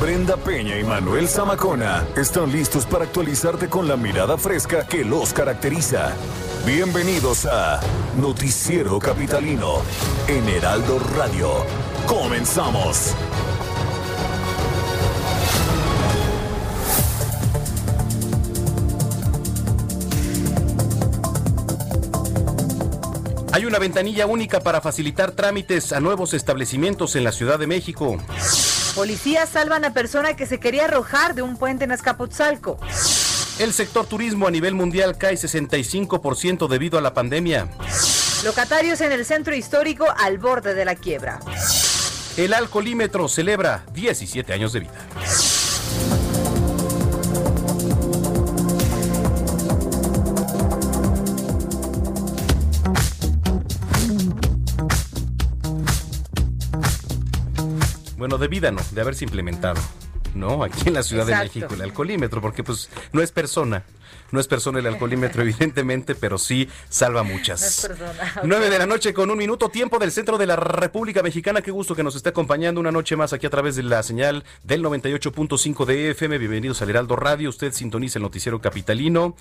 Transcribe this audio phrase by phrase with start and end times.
[0.00, 5.32] Brenda Peña y Manuel Zamacona están listos para actualizarte con la mirada fresca que los
[5.32, 6.12] caracteriza.
[6.66, 7.80] Bienvenidos a
[8.20, 9.76] Noticiero Capitalino
[10.26, 11.48] en Heraldo Radio.
[12.06, 13.14] Comenzamos.
[23.52, 28.18] Hay una ventanilla única para facilitar trámites a nuevos establecimientos en la Ciudad de México.
[28.94, 32.78] Policías salvan a persona que se quería arrojar de un puente en Azcapotzalco.
[33.58, 37.68] El sector turismo a nivel mundial cae 65% debido a la pandemia.
[38.44, 41.40] Locatarios en el centro histórico al borde de la quiebra.
[42.36, 44.92] El alcoholímetro celebra 17 años de vida.
[58.24, 59.78] Bueno, de vida no, de haberse implementado.
[60.34, 60.64] ¿no?
[60.64, 63.84] Aquí en la Ciudad de México el alcoholímetro, porque pues no es persona,
[64.32, 67.86] no es persona el alcoholímetro evidentemente, pero sí salva muchas.
[68.42, 71.70] No de la noche con un minuto, tiempo del centro de la República Mexicana, qué
[71.70, 74.82] gusto que nos esté acompañando una noche más aquí a través de la señal del
[74.82, 79.36] 98.5 de FM, bienvenidos al Heraldo Radio, usted sintoniza el noticiero capitalino,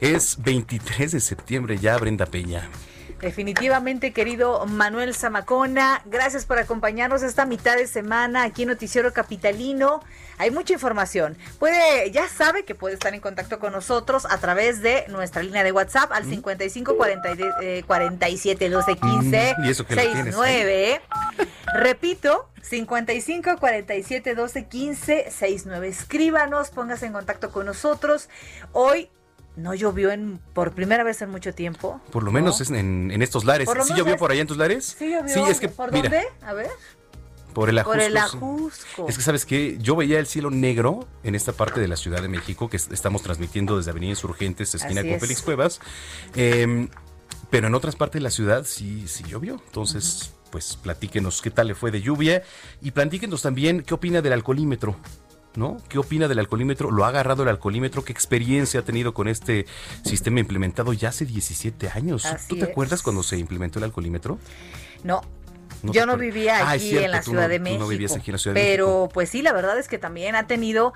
[0.00, 2.70] es 23 de septiembre ya, Brenda Peña.
[3.20, 10.04] Definitivamente, querido Manuel Zamacona, gracias por acompañarnos esta mitad de semana aquí en Noticiero Capitalino.
[10.38, 11.36] Hay mucha información.
[11.58, 15.64] Puede, ya sabe que puede estar en contacto con nosotros a través de nuestra línea
[15.64, 19.54] de WhatsApp al 55 47 12 15
[19.88, 21.02] 69.
[21.74, 25.88] Repito, 55 47 12 15 69.
[25.88, 28.28] Escríbanos, póngase en contacto con nosotros.
[28.72, 29.10] Hoy
[29.58, 32.00] no llovió en por primera vez en mucho tiempo.
[32.10, 33.68] Por lo menos es en, estos lares.
[33.84, 34.96] ¿Sí llovió por allá en tus lares?
[34.98, 35.34] Sí llovió.
[35.34, 36.26] Sí, es que, ¿Por dónde?
[36.42, 36.70] A ver.
[37.52, 37.96] Por el Ajusco.
[37.96, 39.08] Por el Ajusco.
[39.08, 39.78] Es que, ¿sabes qué?
[39.80, 43.22] Yo veía el cielo negro en esta parte de la Ciudad de México, que estamos
[43.22, 45.80] transmitiendo desde Avenida Insurgentes, esquina con Félix Cuevas.
[46.36, 46.88] Em,
[47.50, 49.60] pero en otras partes de la ciudad sí, sí llovió.
[49.66, 52.42] Entonces, pues platíquenos qué tal le fue de lluvia
[52.80, 54.96] y platíquenos también qué opina del alcoholímetro.
[55.58, 55.76] ¿No?
[55.88, 56.90] ¿Qué opina del alcoholímetro?
[56.90, 58.04] ¿Lo ha agarrado el alcoholímetro?
[58.04, 59.66] ¿Qué experiencia ha tenido con este
[60.04, 62.26] sistema implementado ya hace 17 años?
[62.48, 64.38] ¿Tú te acuerdas cuando se implementó el alcoholímetro?
[65.02, 65.22] No,
[65.82, 67.88] yo no vivía ah, aquí en la Ciudad de México.
[68.54, 70.92] pero pues sí, la verdad es que también ha tenido,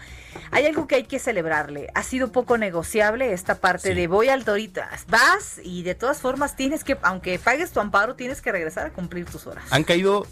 [0.50, 1.89] hay algo que hay que celebrarle.
[1.94, 6.56] Ha sido poco negociable esta parte de voy al Torito, vas y de todas formas
[6.56, 9.65] tienes que, aunque pagues tu amparo, tienes que regresar a cumplir tus horas.
[9.71, 10.27] Han caído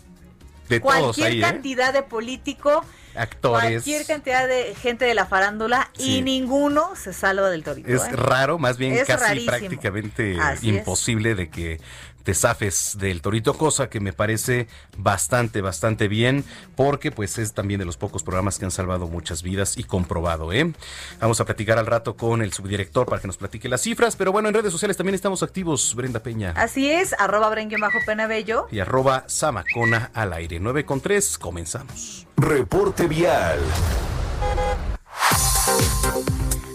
[0.69, 1.41] de Cualquier ¿eh?
[1.41, 3.83] cantidad de político actores.
[3.83, 7.89] Cualquier cantidad de gente de la farándula y ninguno se salva del torito.
[7.89, 8.13] Es ¿eh?
[8.13, 11.81] raro, más bien casi prácticamente imposible de que
[12.23, 16.45] te zafes del torito, cosa que me parece bastante, bastante bien,
[16.77, 20.53] porque pues es también de los pocos programas que han salvado muchas vidas y comprobado,
[20.53, 20.73] ¿eh?
[21.19, 24.33] Vamos a platicar al rato con el subdirector para que nos platique las cifras, pero
[24.33, 26.53] bueno, en redes sociales también estamos activos, Brenda Peña.
[26.57, 28.69] Así es, arroba bajo Penabello.
[28.71, 30.61] Y arroba Samacona al aire.
[30.61, 32.27] 9 con 3, comenzamos.
[32.41, 33.59] Reporte vial.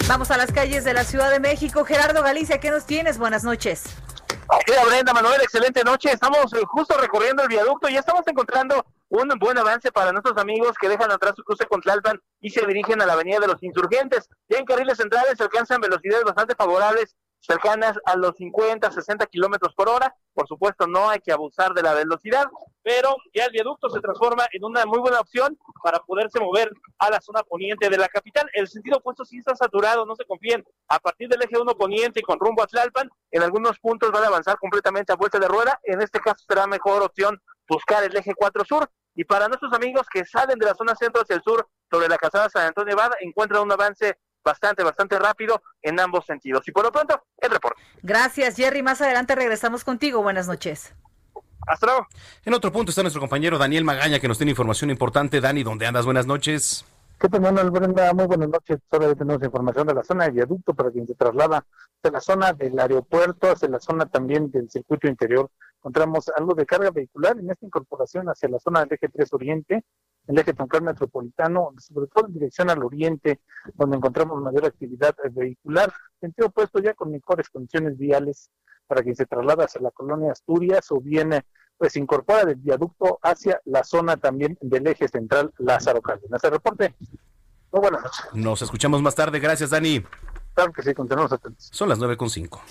[0.08, 1.84] Vamos a las calles de la Ciudad de México.
[1.84, 3.18] Gerardo Galicia, ¿qué nos tienes?
[3.18, 3.84] Buenas noches.
[4.48, 6.12] Hola Brenda, Manuel, excelente noche.
[6.12, 10.76] Estamos eh, justo recorriendo el viaducto y estamos encontrando un buen avance para nuestros amigos
[10.80, 13.64] que dejan atrás su cruce con Tlalpan y se dirigen a la Avenida de los
[13.64, 14.30] Insurgentes.
[14.48, 19.74] Ya en carriles centrales se alcanzan velocidades bastante favorables cercanas a los 50, 60 kilómetros
[19.74, 20.16] por hora.
[20.34, 22.46] Por supuesto, no hay que abusar de la velocidad,
[22.84, 27.10] pero ya el viaducto se transforma en una muy buena opción para poderse mover a
[27.10, 28.50] la zona poniente de la capital.
[28.54, 30.64] El sentido opuesto sí está saturado, no se confíen.
[30.90, 34.24] A partir del eje 1 poniente y con rumbo a Tlalpan, en algunos puntos van
[34.24, 35.80] a avanzar completamente a vuelta de rueda.
[35.84, 38.90] En este caso será mejor opción buscar el eje 4 sur.
[39.18, 42.18] Y para nuestros amigos que salen de la zona centro hacia el sur, sobre la
[42.18, 46.66] calzada San Antonio Nevada, encuentran un avance bastante, bastante rápido en ambos sentidos.
[46.68, 47.82] Y por lo pronto, el reporte.
[48.04, 48.84] Gracias, Jerry.
[48.84, 50.22] Más adelante regresamos contigo.
[50.22, 50.94] Buenas noches.
[51.68, 52.08] Hasta luego.
[52.46, 55.42] En otro punto está nuestro compañero Daniel Magaña, que nos tiene información importante.
[55.42, 56.06] Dani, ¿dónde andas?
[56.06, 56.86] Buenas noches.
[57.20, 58.14] ¿Qué tal, Manuel Brenda?
[58.14, 58.80] Muy buenas noches.
[58.92, 61.66] Ahora tenemos información de la zona de viaducto para quien se traslada
[62.04, 65.50] de la zona del aeropuerto hacia la zona también del circuito interior
[65.86, 69.84] encontramos algo de carga vehicular en esta incorporación hacia la zona del eje 3 Oriente,
[70.28, 73.42] el eje troncal metropolitano, sobre todo en dirección al oriente,
[73.74, 78.50] donde encontramos mayor actividad vehicular, sentido opuesto ya con mejores condiciones viales
[78.88, 81.46] para quien se traslada hacia la colonia Asturias o viene
[81.78, 86.44] pues incorpora del viaducto hacia la zona también del eje central Lázaro Cárdenas.
[86.44, 86.96] El reporte.
[87.72, 88.26] Muy buenas noches.
[88.34, 89.40] Nos escuchamos más tarde.
[89.40, 90.04] Gracias, Dani.
[90.54, 91.70] Claro que sí, continuamos atentos.
[91.74, 92.62] Son las 9.5.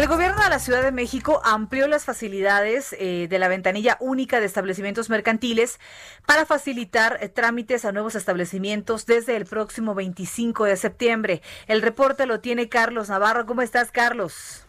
[0.00, 4.40] El gobierno de la Ciudad de México amplió las facilidades eh, de la ventanilla única
[4.40, 5.78] de establecimientos mercantiles
[6.26, 11.42] para facilitar eh, trámites a nuevos establecimientos desde el próximo 25 de septiembre.
[11.66, 13.44] El reporte lo tiene Carlos Navarro.
[13.44, 14.66] ¿Cómo estás, Carlos?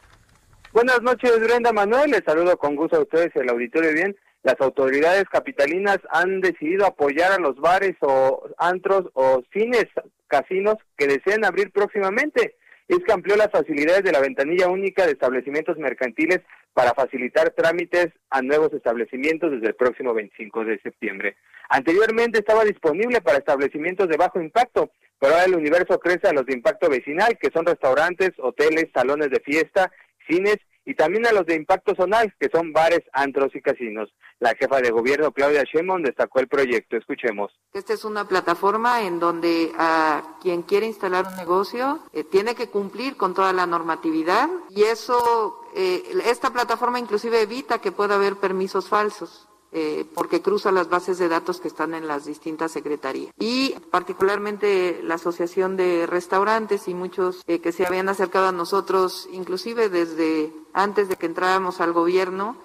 [0.74, 2.12] Buenas noches, Brenda Manuel.
[2.12, 4.18] Les saludo con gusto a ustedes al auditorio bien.
[4.44, 9.86] Las autoridades capitalinas han decidido apoyar a los bares o antros o cines,
[10.28, 12.58] casinos que deseen abrir próximamente.
[12.92, 16.42] Es que amplió las facilidades de la ventanilla única de establecimientos mercantiles
[16.74, 21.38] para facilitar trámites a nuevos establecimientos desde el próximo 25 de septiembre.
[21.70, 26.46] Anteriormente estaba disponible para establecimientos de bajo impacto, pero ahora el universo crece a los
[26.46, 29.90] de impacto vecinal, que son restaurantes, hoteles, salones de fiesta
[30.28, 34.10] cines y también a los de impacto zonal, que son bares, antros y casinos.
[34.40, 36.98] La jefa de gobierno, Claudia Sheinbaum, destacó el proyecto.
[36.98, 37.52] Escuchemos.
[37.74, 42.68] Esta es una plataforma en donde a quien quiere instalar un negocio eh, tiene que
[42.68, 48.36] cumplir con toda la normatividad y eso, eh, esta plataforma inclusive evita que pueda haber
[48.38, 49.48] permisos falsos.
[49.74, 53.34] Eh, porque cruza las bases de datos que están en las distintas secretarías.
[53.40, 59.30] Y particularmente la Asociación de Restaurantes y muchos eh, que se habían acercado a nosotros,
[59.32, 62.58] inclusive desde antes de que entráramos al gobierno,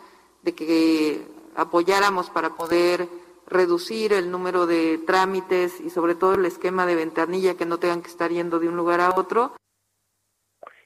[0.42, 3.08] de que apoyáramos para poder
[3.46, 8.02] reducir el número de trámites y sobre todo el esquema de ventanilla que no tengan
[8.02, 9.52] que estar yendo de un lugar a otro.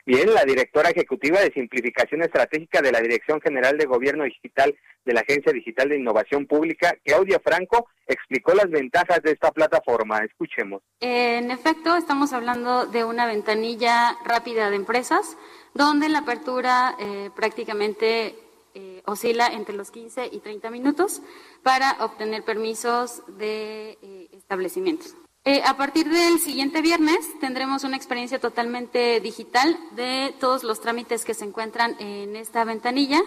[0.07, 4.75] Bien, la directora ejecutiva de simplificación estratégica de la Dirección General de Gobierno Digital
[5.05, 10.19] de la Agencia Digital de Innovación Pública, Claudia Franco, explicó las ventajas de esta plataforma.
[10.25, 10.83] Escuchemos.
[11.01, 15.37] En efecto, estamos hablando de una ventanilla rápida de empresas,
[15.75, 18.35] donde la apertura eh, prácticamente
[18.75, 21.23] eh, oscila entre los 15 y 30 minutos
[21.63, 25.15] para obtener permisos de eh, establecimientos.
[25.45, 31.25] Eh, a partir del siguiente viernes tendremos una experiencia totalmente digital de todos los trámites
[31.25, 33.21] que se encuentran en esta ventanilla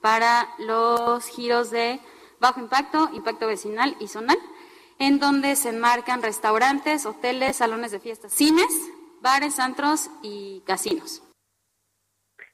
[0.00, 2.00] para los giros de
[2.40, 4.38] bajo impacto, impacto vecinal y zonal,
[4.98, 8.90] en donde se enmarcan restaurantes, hoteles, salones de fiestas, cines,
[9.20, 11.22] bares, antros y casinos.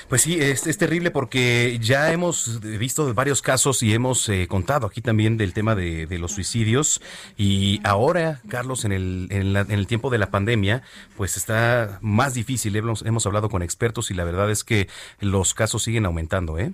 [0.08, 4.86] Pues sí, es, es, terrible porque ya hemos visto varios casos y hemos eh, contado
[4.86, 7.00] aquí también del tema de, los suicidios
[7.36, 10.82] y ahora, Carlos, en el, en, la, en, el tiempo de la pandemia,
[11.16, 12.76] pues está más difícil.
[12.76, 14.88] Hemos, hemos hablado con expertos y la verdad es que
[15.20, 16.72] los casos siguen aumentando, ¿eh?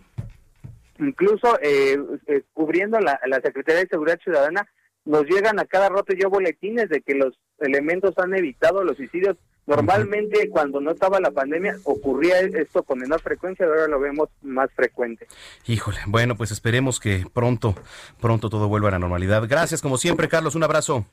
[0.98, 1.96] Incluso eh,
[2.26, 4.68] eh, cubriendo la, la Secretaría de Seguridad Ciudadana,
[5.04, 9.36] nos llegan a cada rato ya boletines de que los elementos han evitado los suicidios
[9.68, 14.70] Normalmente cuando no estaba la pandemia ocurría esto con menor frecuencia, ahora lo vemos más
[14.74, 15.26] frecuente.
[15.66, 17.74] Híjole, bueno, pues esperemos que pronto,
[18.18, 19.46] pronto todo vuelva a la normalidad.
[19.46, 21.04] Gracias como siempre, Carlos, un abrazo.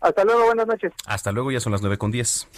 [0.00, 0.92] Hasta luego, buenas noches.
[1.06, 2.48] Hasta luego, ya son las nueve con diez.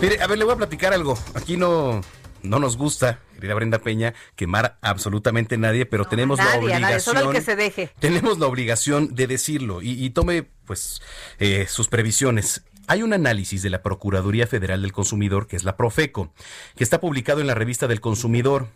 [0.00, 1.18] Mire, a ver, le voy a platicar algo.
[1.34, 2.00] Aquí no,
[2.42, 7.32] no nos gusta, querida Brenda Peña, quemar absolutamente nadie, pero tenemos la obligación.
[7.32, 7.90] que se deje.
[7.98, 11.02] Tenemos la obligación de decirlo y, tome pues
[11.38, 12.64] eh, sus previsiones.
[12.90, 16.32] Hay un análisis de la Procuraduría Federal del Consumidor, que es la Profeco,
[16.74, 18.66] que está publicado en la revista del Consumidor.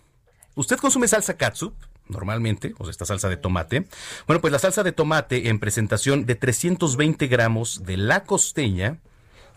[0.55, 1.75] ¿Usted consume salsa katsup?
[2.07, 3.89] Normalmente, o sea, esta salsa de tomate.
[4.29, 8.99] Bueno, pues la salsa de tomate en presentación de 320 gramos de la costeña,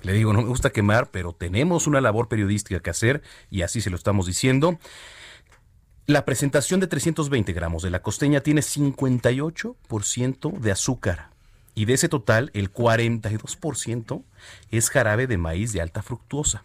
[0.02, 3.22] le digo, no me gusta quemar, pero tenemos una labor periodística que hacer
[3.52, 4.80] y así se lo estamos diciendo.
[6.08, 11.37] La presentación de 320 gramos de la costeña tiene 58% de azúcar
[11.78, 14.24] y de ese total el 42%
[14.72, 16.64] es jarabe de maíz de alta fructuosa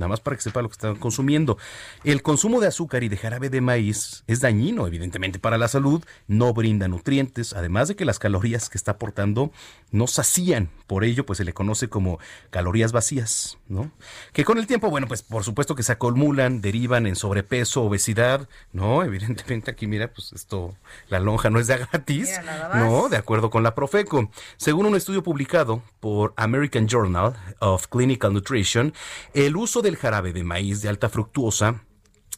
[0.00, 1.58] nada más para que sepa lo que están consumiendo.
[2.02, 6.02] El consumo de azúcar y de jarabe de maíz es dañino, evidentemente, para la salud,
[6.26, 9.52] no brinda nutrientes, además de que las calorías que está aportando
[9.92, 12.18] no sacían, por ello, pues se le conoce como
[12.50, 13.90] calorías vacías, ¿no?
[14.32, 18.48] Que con el tiempo, bueno, pues por supuesto que se acumulan, derivan en sobrepeso, obesidad,
[18.72, 19.04] ¿no?
[19.04, 20.74] Evidentemente aquí, mira, pues esto,
[21.08, 22.40] la lonja no es de gratis,
[22.74, 23.08] ¿no?
[23.08, 24.30] De acuerdo con la Profeco.
[24.56, 28.94] Según un estudio publicado por American Journal of Clinical Nutrition,
[29.34, 31.84] el uso de el jarabe de maíz de alta fructuosa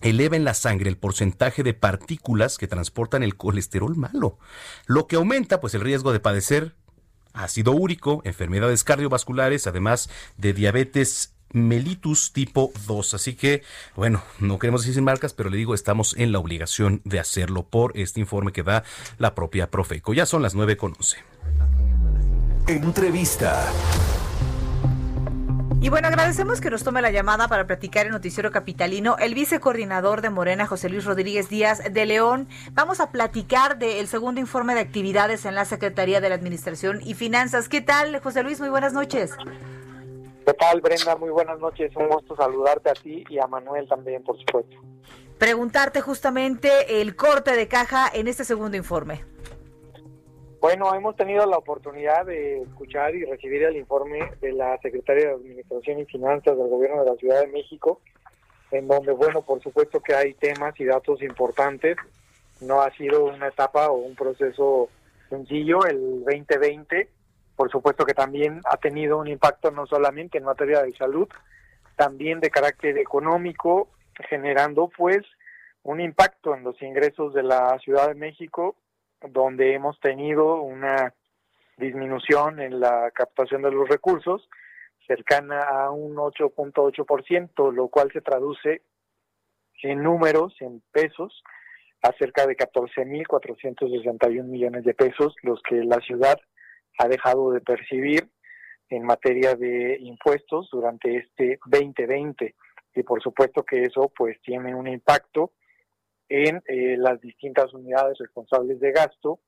[0.01, 4.39] eleva en la sangre el porcentaje de partículas que transportan el colesterol malo,
[4.87, 6.75] lo que aumenta pues el riesgo de padecer
[7.33, 13.15] ácido úrico, enfermedades cardiovasculares, además de diabetes mellitus tipo 2.
[13.15, 13.63] Así que,
[13.97, 17.65] bueno, no queremos decir sin marcas, pero le digo, estamos en la obligación de hacerlo
[17.65, 18.85] por este informe que da
[19.19, 20.15] la propia Profeco.
[20.15, 21.19] Ya son las 9 con 11.
[22.69, 23.71] Entrevista.
[25.83, 30.21] Y bueno, agradecemos que nos tome la llamada para platicar el noticiero capitalino el vicecoordinador
[30.21, 32.47] de Morena, José Luis Rodríguez Díaz de León.
[32.71, 37.15] Vamos a platicar del segundo informe de actividades en la Secretaría de la Administración y
[37.15, 37.69] Finanzas.
[37.69, 38.61] ¿Qué tal, José Luis?
[38.61, 39.33] Muy buenas noches.
[40.47, 41.17] ¿Qué tal, Brenda?
[41.17, 41.91] Muy buenas noches.
[41.97, 44.77] Un gusto saludarte a ti y a Manuel también, por supuesto.
[45.37, 49.32] Preguntarte justamente el corte de caja en este segundo informe.
[50.63, 55.35] Bueno, hemos tenido la oportunidad de escuchar y recibir el informe de la Secretaria de
[55.35, 58.01] Administración y Finanzas del Gobierno de la Ciudad de México,
[58.71, 61.97] en donde, bueno, por supuesto que hay temas y datos importantes.
[62.61, 64.89] No ha sido una etapa o un proceso
[65.29, 67.09] sencillo el 2020.
[67.57, 71.29] Por supuesto que también ha tenido un impacto no solamente en materia de salud,
[71.97, 73.89] también de carácter económico,
[74.31, 75.23] generando pues
[75.83, 78.77] un impacto en los ingresos de la Ciudad de México
[79.31, 81.15] donde hemos tenido una
[81.77, 84.49] disminución en la captación de los recursos
[85.07, 88.83] cercana a un 8.8%, lo cual se traduce
[89.83, 91.43] en números, en pesos,
[92.03, 96.39] a cerca de 14.461 millones de pesos, los que la ciudad
[96.99, 98.29] ha dejado de percibir
[98.89, 102.55] en materia de impuestos durante este 2020.
[102.95, 105.53] Y por supuesto que eso pues tiene un impacto
[106.33, 109.41] en eh, las distintas unidades responsables de gasto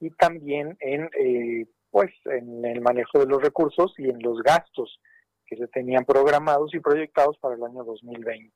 [0.00, 5.00] y también en eh, pues en el manejo de los recursos y en los gastos
[5.46, 8.52] que se tenían programados y proyectados para el año 2020.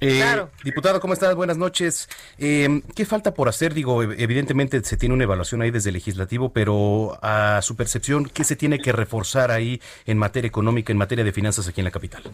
[0.00, 1.34] Eh, Diputado, ¿cómo estás?
[1.34, 2.08] Buenas noches.
[2.38, 3.72] Eh, ¿Qué falta por hacer?
[3.72, 8.44] Digo, evidentemente se tiene una evaluación ahí desde el legislativo, pero a su percepción, ¿qué
[8.44, 11.90] se tiene que reforzar ahí en materia económica, en materia de finanzas aquí en la
[11.90, 12.24] capital?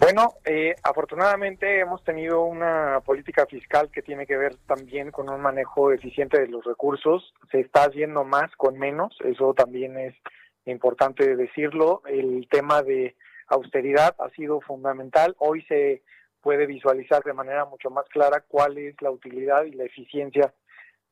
[0.00, 5.40] Bueno, eh, afortunadamente hemos tenido una política fiscal que tiene que ver también con un
[5.40, 7.34] manejo eficiente de los recursos.
[7.50, 10.14] Se está haciendo más con menos, eso también es
[10.66, 12.02] importante decirlo.
[12.06, 13.16] El tema de
[13.48, 15.34] austeridad ha sido fundamental.
[15.38, 16.02] Hoy se
[16.42, 20.54] puede visualizar de manera mucho más clara cuál es la utilidad y la eficiencia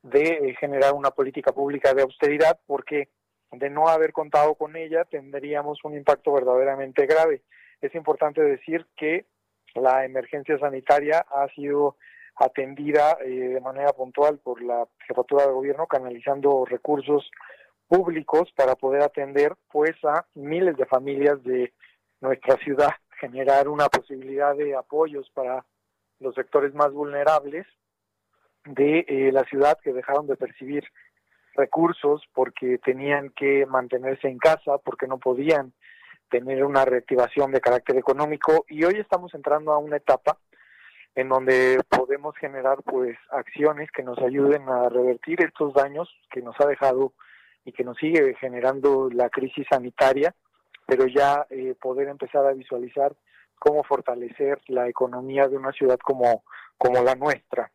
[0.02, 3.08] de eh, generar una política pública de austeridad, porque
[3.50, 7.42] de no haber contado con ella tendríamos un impacto verdaderamente grave.
[7.86, 9.26] Es importante decir que
[9.76, 11.96] la emergencia sanitaria ha sido
[12.34, 17.30] atendida eh, de manera puntual por la jefatura de gobierno canalizando recursos
[17.86, 21.72] públicos para poder atender pues a miles de familias de
[22.20, 22.90] nuestra ciudad,
[23.20, 25.64] generar una posibilidad de apoyos para
[26.18, 27.66] los sectores más vulnerables
[28.64, 30.82] de eh, la ciudad que dejaron de percibir
[31.54, 35.72] recursos porque tenían que mantenerse en casa, porque no podían
[36.30, 40.38] tener una reactivación de carácter económico y hoy estamos entrando a una etapa
[41.14, 46.54] en donde podemos generar pues acciones que nos ayuden a revertir estos daños que nos
[46.60, 47.12] ha dejado
[47.64, 50.34] y que nos sigue generando la crisis sanitaria,
[50.86, 53.16] pero ya eh, poder empezar a visualizar
[53.58, 56.44] cómo fortalecer la economía de una ciudad como,
[56.76, 57.70] como la nuestra.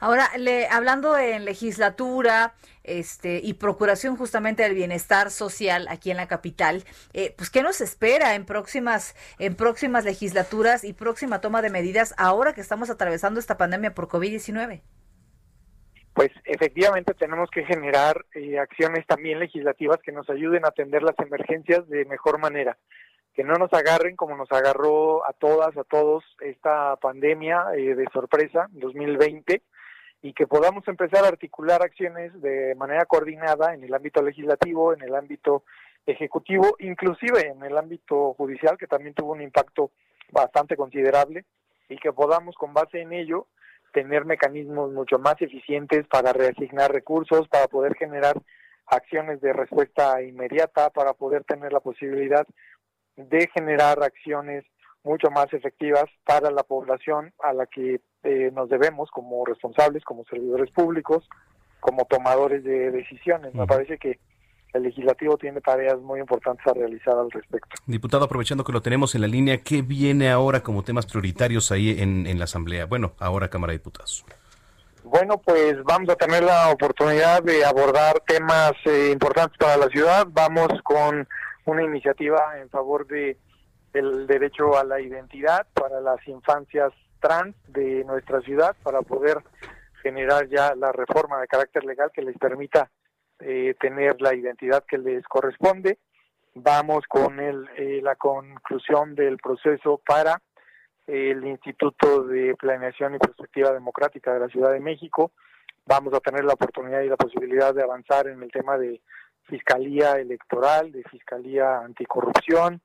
[0.00, 2.54] Ahora, le, hablando en legislatura
[2.84, 7.82] este, y procuración justamente del bienestar social aquí en la capital, eh, pues ¿qué nos
[7.82, 13.38] espera en próximas, en próximas legislaturas y próxima toma de medidas ahora que estamos atravesando
[13.38, 14.80] esta pandemia por COVID-19?
[16.14, 21.18] Pues efectivamente tenemos que generar eh, acciones también legislativas que nos ayuden a atender las
[21.18, 22.78] emergencias de mejor manera
[23.34, 28.06] que no nos agarren como nos agarró a todas, a todos esta pandemia eh, de
[28.12, 29.62] sorpresa 2020
[30.22, 35.02] y que podamos empezar a articular acciones de manera coordinada en el ámbito legislativo, en
[35.02, 35.64] el ámbito
[36.06, 39.90] ejecutivo, inclusive en el ámbito judicial, que también tuvo un impacto
[40.30, 41.44] bastante considerable,
[41.88, 43.46] y que podamos con base en ello
[43.92, 48.40] tener mecanismos mucho más eficientes para reasignar recursos, para poder generar
[48.86, 52.46] acciones de respuesta inmediata, para poder tener la posibilidad
[53.28, 54.64] de generar acciones
[55.02, 60.24] mucho más efectivas para la población a la que eh, nos debemos como responsables, como
[60.24, 61.26] servidores públicos,
[61.80, 63.54] como tomadores de decisiones.
[63.54, 64.18] Me parece que
[64.74, 67.76] el legislativo tiene tareas muy importantes a realizar al respecto.
[67.86, 72.00] Diputado, aprovechando que lo tenemos en la línea, ¿qué viene ahora como temas prioritarios ahí
[72.00, 72.86] en, en la Asamblea?
[72.86, 74.24] Bueno, ahora Cámara de Diputados.
[75.02, 80.26] Bueno, pues vamos a tener la oportunidad de abordar temas eh, importantes para la ciudad.
[80.30, 81.26] Vamos con
[81.66, 83.38] una iniciativa en favor de
[83.92, 89.38] el derecho a la identidad para las infancias trans de nuestra ciudad para poder
[90.02, 92.90] generar ya la reforma de carácter legal que les permita
[93.40, 95.98] eh, tener la identidad que les corresponde.
[96.54, 100.40] Vamos con el, eh, la conclusión del proceso para
[101.06, 105.32] el Instituto de Planeación y Perspectiva Democrática de la Ciudad de México.
[105.86, 109.00] Vamos a tener la oportunidad y la posibilidad de avanzar en el tema de
[109.50, 112.80] Fiscalía Electoral, de Fiscalía Anticorrupción.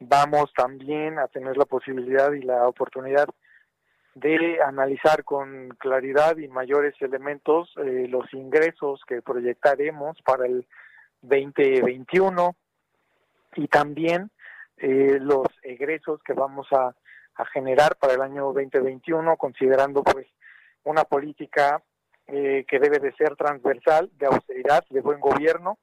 [0.00, 3.28] Vamos también a tener la posibilidad y la oportunidad
[4.14, 10.66] de analizar con claridad y mayores elementos eh, los ingresos que proyectaremos para el
[11.20, 12.56] 2021
[13.56, 14.30] y también
[14.78, 16.94] eh, los egresos que vamos a,
[17.52, 20.26] generar para el año 2021, considerando pues
[20.84, 21.82] una política
[22.26, 25.76] eh, que debe de ser transversal, de austeridad, de buen gobierno,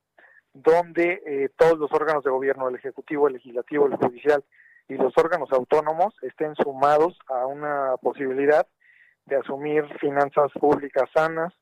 [0.53, 4.43] donde eh, todos los órganos de gobierno, el Ejecutivo, el Legislativo, el Judicial
[4.87, 8.67] y los órganos autónomos estén sumados a una posibilidad
[9.25, 11.53] de asumir finanzas públicas sanas,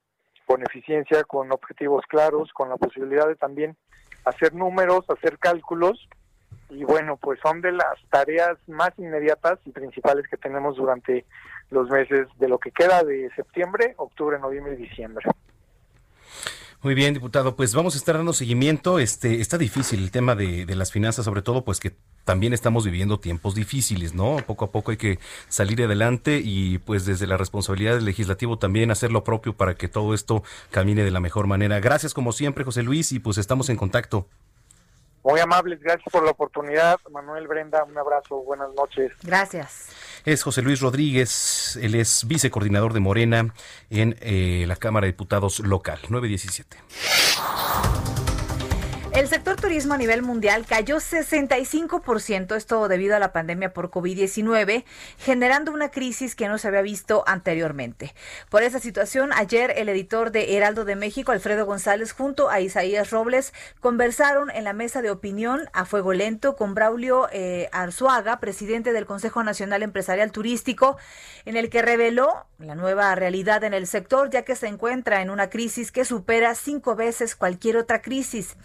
[0.46, 3.78] con eficiencia, con objetivos claros, con la posibilidad de también
[4.26, 6.10] hacer números, hacer cálculos
[6.70, 11.26] y bueno, pues son de las tareas más inmediatas y principales que tenemos durante
[11.70, 15.26] los meses de lo que queda de septiembre, octubre, noviembre y diciembre.
[16.84, 18.98] Muy bien, diputado, pues vamos a estar dando seguimiento.
[18.98, 22.86] Este está difícil el tema de, de, las finanzas, sobre todo, pues que también estamos
[22.86, 24.38] viviendo tiempos difíciles, ¿no?
[24.48, 28.90] Poco a poco hay que salir adelante y pues desde la responsabilidad del legislativo también
[28.90, 31.80] hacer lo propio para que todo esto camine de la mejor manera.
[31.80, 34.26] Gracias como siempre, José Luis, y pues estamos en contacto.
[35.24, 37.00] Muy amables, gracias por la oportunidad.
[37.12, 39.12] Manuel Brenda, un abrazo, buenas noches.
[39.22, 39.90] Gracias.
[40.24, 43.54] Es José Luis Rodríguez, él es vicecoordinador de Morena
[43.90, 46.78] en eh, la Cámara de Diputados local, 917.
[49.14, 54.86] El sector turismo a nivel mundial cayó 65%, esto debido a la pandemia por COVID-19,
[55.18, 58.16] generando una crisis que no se había visto anteriormente.
[58.50, 63.12] Por esa situación, ayer el editor de Heraldo de México, Alfredo González, junto a Isaías
[63.12, 68.94] Robles, conversaron en la mesa de opinión a fuego lento con Braulio eh, Arzuaga, presidente
[68.94, 70.96] del Consejo Nacional Empresarial Turístico,
[71.44, 75.30] en el que reveló la nueva realidad en el sector, ya que se encuentra en
[75.30, 78.56] una crisis que supera cinco veces cualquier otra crisis.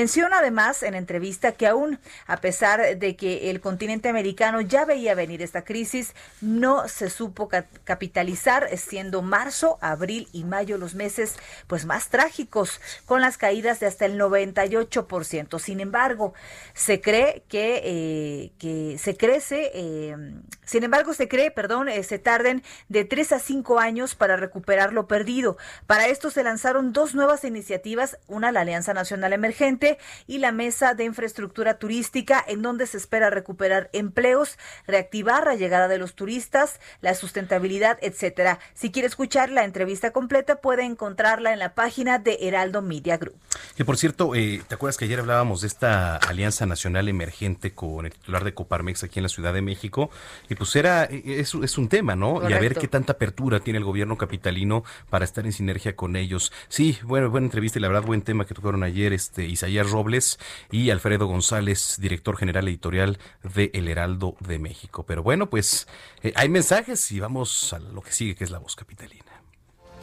[0.00, 5.14] Menciona además en entrevista que aún a pesar de que el continente americano ya veía
[5.14, 7.50] venir esta crisis, no se supo
[7.84, 11.34] capitalizar, siendo marzo, abril y mayo los meses
[11.66, 15.58] pues más trágicos, con las caídas de hasta el 98%.
[15.58, 16.32] Sin embargo,
[16.72, 20.16] se cree que, eh, que se crece, eh,
[20.64, 24.94] sin embargo, se cree, perdón, eh, se tarden de tres a cinco años para recuperar
[24.94, 25.58] lo perdido.
[25.86, 29.79] Para esto se lanzaron dos nuevas iniciativas, una la Alianza Nacional Emergente,
[30.26, 35.88] y la Mesa de Infraestructura Turística, en donde se espera recuperar empleos, reactivar la llegada
[35.88, 38.58] de los turistas, la sustentabilidad, etcétera.
[38.74, 43.36] Si quiere escuchar la entrevista completa, puede encontrarla en la página de Heraldo Media Group.
[43.76, 48.06] Que por cierto, eh, ¿te acuerdas que ayer hablábamos de esta alianza nacional emergente con
[48.06, 50.10] el titular de Coparmex aquí en la Ciudad de México?
[50.48, 52.48] Y pues era, eh, es, es un tema, ¿no?
[52.48, 56.16] Y a ver qué tanta apertura tiene el gobierno capitalino para estar en sinergia con
[56.16, 56.52] ellos.
[56.68, 60.38] Sí, bueno, buena entrevista y la verdad buen tema que tocaron ayer este Isaías Robles
[60.70, 65.04] y Alfredo González, director general editorial de El Heraldo de México.
[65.06, 65.86] Pero bueno, pues
[66.22, 69.42] eh, hay mensajes y vamos a lo que sigue, que es la voz capitalina.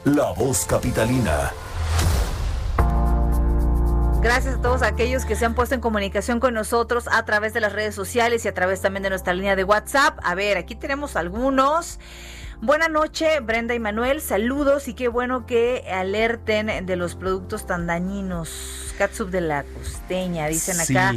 [0.05, 1.51] La voz capitalina.
[4.21, 7.61] Gracias a todos aquellos que se han puesto en comunicación con nosotros a través de
[7.61, 10.17] las redes sociales y a través también de nuestra línea de WhatsApp.
[10.23, 11.99] A ver, aquí tenemos algunos.
[12.61, 14.19] Buenas noches, Brenda y Manuel.
[14.19, 18.93] Saludos y qué bueno que alerten de los productos tan dañinos.
[18.97, 21.13] Catsup de la costeña, dicen acá.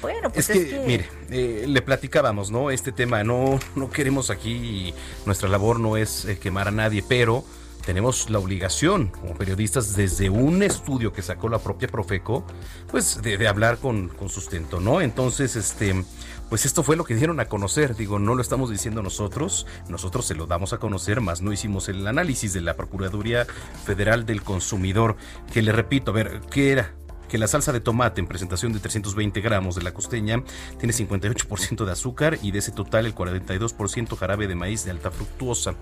[0.00, 2.70] Bueno, pues es, que, mire, eh, le platicábamos, ¿no?
[2.70, 4.94] Este tema, no, no queremos aquí,
[5.26, 7.44] nuestra labor no es eh, quemar a nadie, pero
[7.88, 12.44] tenemos la obligación como periodistas desde un estudio que sacó la propia Profeco,
[12.90, 15.00] pues de, hablar con, con, sustento, ¿no?
[15.00, 16.04] Entonces, este,
[16.50, 20.26] pues esto fue lo que dieron a conocer, digo, no lo estamos diciendo nosotros, nosotros
[20.26, 23.46] se lo damos a conocer, más no hicimos el análisis de la Procuraduría
[23.86, 25.16] Federal del Consumidor,
[25.50, 26.92] que le repito, a ver, ¿qué era?
[27.28, 30.42] Que la salsa de tomate en presentación de 320 gramos de la costeña
[30.78, 35.10] tiene 58% de azúcar y de ese total el 42% jarabe de maíz de alta
[35.10, 35.74] fructuosa.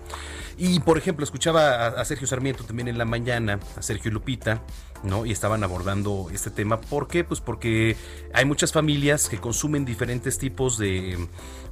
[0.57, 4.61] Y por ejemplo, escuchaba a, Sergio Sarmiento también en la mañana, a Sergio Lupita,
[5.03, 5.25] ¿no?
[5.25, 6.79] Y estaban abordando este tema.
[6.79, 7.23] ¿Por qué?
[7.23, 7.95] Pues porque
[8.33, 11.17] hay muchas familias que consumen diferentes tipos de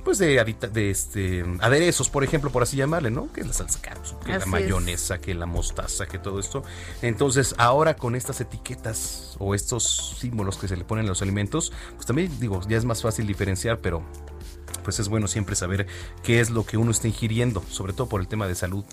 [0.05, 3.33] pues de, de este, aderezos, por ejemplo, por así llamarle, ¿no?
[3.33, 6.63] Que es la salsa catsup, que la mayonesa, que la mostaza, que todo esto.
[7.01, 11.73] Entonces, ahora con estas etiquetas o estos símbolos que se le ponen a los alimentos,
[11.95, 14.03] pues también digo, ya es más fácil diferenciar, pero
[14.83, 15.87] pues es bueno siempre saber
[16.21, 18.85] qué es lo que uno está ingiriendo, sobre todo por el tema de salud.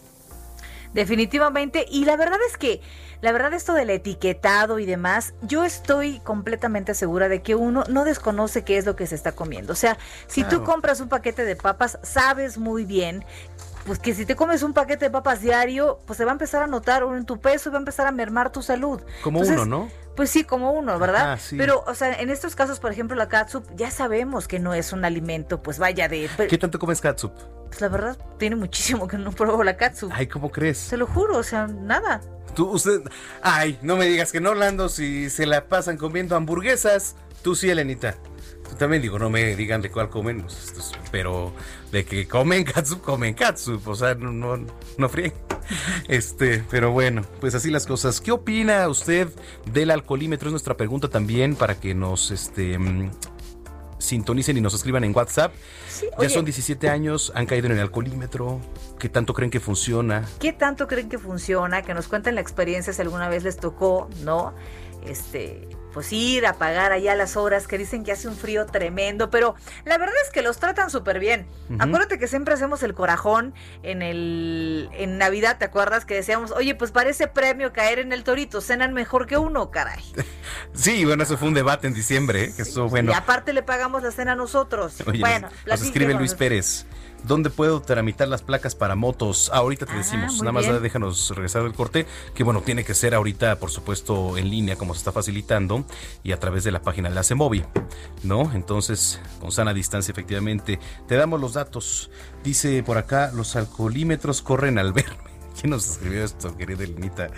[0.92, 2.81] Definitivamente, y la verdad es que,
[3.20, 8.05] la verdad esto del etiquetado y demás, yo estoy completamente segura de que uno no
[8.05, 9.72] desconoce qué es lo que se está comiendo.
[9.72, 13.24] O sea, si tú compras un paquete de papas, sabes muy bien
[13.87, 16.62] pues que si te comes un paquete de papas diario, pues se va a empezar
[16.62, 19.00] a notar en tu peso y va a empezar a mermar tu salud.
[19.22, 19.88] Como uno, ¿no?
[20.14, 21.38] Pues sí, como uno, ¿verdad?
[21.57, 24.92] Pero, o sea, en estos casos, por ejemplo, la catsup, ya sabemos que no es
[24.92, 26.29] un alimento, pues vaya de...
[26.48, 27.33] ¿Qué tanto comes catsup?
[27.68, 30.11] Pues la verdad, tiene muchísimo que no pruebo la catsup.
[30.12, 30.77] Ay, ¿cómo crees?
[30.77, 32.20] Se lo juro, o sea, nada.
[32.55, 33.01] Tú, usted...
[33.40, 37.16] Ay, no me digas que no, Orlando, si se la pasan comiendo hamburguesas.
[37.42, 38.16] Tú sí, Elenita.
[38.68, 41.55] Tú también digo, no me digan de cuál comen, pues, pero
[41.92, 45.33] de que comen katsup, comen katsup, o sea, no, no, no fríen.
[46.09, 48.20] Este, pero bueno, pues así las cosas.
[48.20, 49.28] ¿Qué opina usted
[49.70, 50.48] del alcoholímetro?
[50.48, 53.11] Es nuestra pregunta también para que nos este mm,
[53.98, 55.55] sintonicen y nos escriban en WhatsApp.
[56.18, 58.61] ya son 17 años, han caído en el alcoholímetro.
[58.98, 60.26] ¿Qué tanto creen que funciona?
[60.40, 61.83] ¿Qué tanto creen que funciona?
[61.83, 64.55] Que nos cuenten la experiencia si alguna vez les tocó, ¿no?
[65.07, 69.31] Este, pues ir a pagar allá las horas que dicen que hace un frío tremendo,
[69.31, 71.46] pero la verdad es que los tratan súper bien.
[71.78, 76.74] Acuérdate que siempre hacemos el corajón en el en Navidad, ¿te acuerdas que decíamos, "Oye,
[76.74, 80.02] pues parece premio caer en el Torito, cenan mejor que uno, caray."
[80.74, 82.55] Sí, bueno, eso fue un debate en diciembre, ¿eh?
[82.57, 83.12] que bueno.
[83.12, 85.02] Y aparte le pagamos la cena a nosotros.
[85.05, 86.87] bueno, nos escribe Luis Pérez.
[87.24, 89.50] ¿Dónde puedo tramitar las placas para motos?
[89.52, 93.14] ahorita te ah, decimos, nada más déjanos regresar del corte, que bueno, tiene que ser
[93.14, 95.85] ahorita, por supuesto, en línea, como se está facilitando,
[96.22, 97.64] y a través de la página de la CEMOVI,
[98.24, 98.52] ¿no?
[98.52, 102.11] Entonces, con sana distancia, efectivamente, te damos los datos.
[102.42, 105.30] Dice por acá, los alcoholímetros corren al verme.
[105.61, 107.28] ¿Quién nos escribió esto, querida Elenita?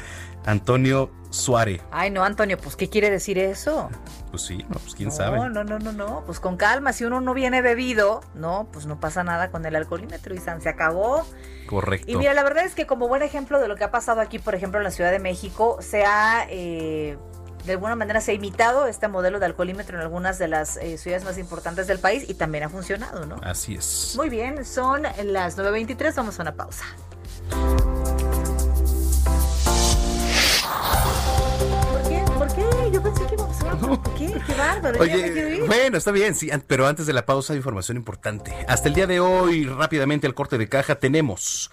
[0.44, 1.82] Antonio Suárez.
[1.90, 3.90] Ay, no, Antonio, pues ¿qué quiere decir eso?
[4.30, 5.38] Pues sí, pues quién sabe.
[5.38, 8.86] No, no, no, no, no, pues con calma, si uno no viene bebido, no, pues
[8.86, 11.26] no pasa nada con el alcoholímetro y se acabó.
[11.66, 12.10] Correcto.
[12.10, 14.38] Y mira, la verdad es que como buen ejemplo de lo que ha pasado aquí,
[14.38, 16.46] por ejemplo, en la Ciudad de México, se ha...
[16.48, 17.16] Eh,
[17.64, 20.98] de alguna manera se ha imitado este modelo de alcoholímetro en algunas de las eh,
[20.98, 23.36] ciudades más importantes del país y también ha funcionado, ¿no?
[23.42, 24.12] Así es.
[24.16, 26.84] Muy bien, son las 9.23, vamos a una pausa.
[34.18, 34.34] ¿Qué?
[34.46, 35.00] Qué bárbaro.
[35.00, 38.52] Oye, bueno, está bien, sí, pero antes de la pausa información importante.
[38.68, 41.70] Hasta el día de hoy, rápidamente al corte de caja, tenemos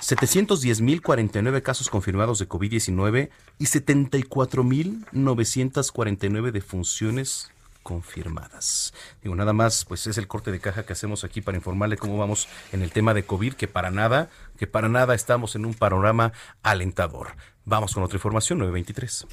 [0.00, 7.50] 710.049 casos confirmados de COVID-19 y 74.949 defunciones
[7.82, 8.92] confirmadas.
[9.22, 12.18] Digo, nada más, pues es el corte de caja que hacemos aquí para informarle cómo
[12.18, 15.74] vamos en el tema de COVID, que para nada, que para nada estamos en un
[15.74, 17.36] panorama alentador.
[17.64, 19.28] Vamos con otra información, 923.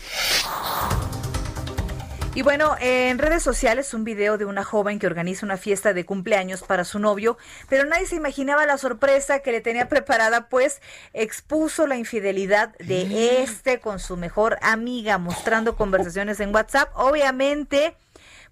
[2.34, 6.06] Y bueno, en redes sociales un video de una joven que organiza una fiesta de
[6.06, 10.82] cumpleaños para su novio, pero nadie se imaginaba la sorpresa que le tenía preparada, pues
[11.12, 16.90] expuso la infidelidad de este con su mejor amiga, mostrando conversaciones en WhatsApp.
[16.96, 17.98] Obviamente,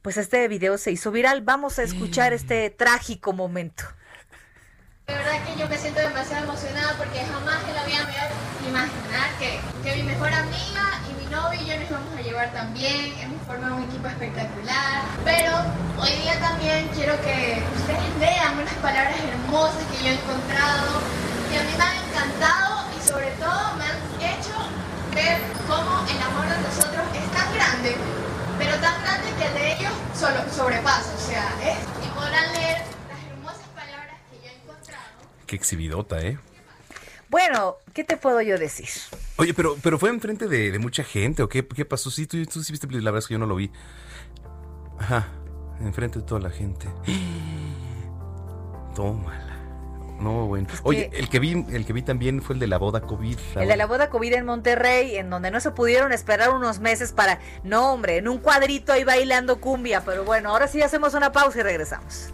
[0.01, 1.41] pues este video se hizo viral.
[1.41, 3.85] Vamos a escuchar este trágico momento.
[5.09, 9.29] De verdad que yo me siento demasiado emocionada porque jamás en la vida me imaginar
[9.39, 13.09] que, que mi mejor amiga y mi novio y yo nos vamos a llevar también
[13.49, 15.01] forma un equipo espectacular.
[15.25, 15.51] Pero
[15.97, 21.01] hoy día también quiero que ustedes vean unas palabras hermosas que yo he encontrado,
[21.49, 24.53] que a mí me han encantado y sobre todo me han hecho
[25.17, 27.97] ver cómo el amor de nosotros es tan grande,
[28.59, 31.09] pero tan grande que el de ellos solo sobrepasa.
[31.09, 35.25] O sea, es, y podrán leer las hermosas palabras que yo he encontrado.
[35.49, 36.37] Qué exhibidota, ¿eh?
[37.27, 38.87] Bueno, ¿qué te puedo yo decir?
[39.37, 42.11] Oye, pero, pero fue enfrente de, de mucha gente, ¿o qué, qué pasó?
[42.11, 43.71] Sí, tú, tú sí viste, la verdad es que yo no lo vi.
[44.99, 45.25] Ajá,
[45.81, 46.87] enfrente de toda la gente.
[48.95, 49.57] Tómala.
[50.19, 50.67] No, bueno.
[50.83, 53.39] Oye, el que vi, el que vi también fue el de la boda COVID.
[53.55, 57.11] El de la boda COVID en Monterrey, en donde no se pudieron esperar unos meses
[57.11, 61.31] para, no hombre, en un cuadrito ahí bailando cumbia, pero bueno, ahora sí hacemos una
[61.31, 62.33] pausa y regresamos.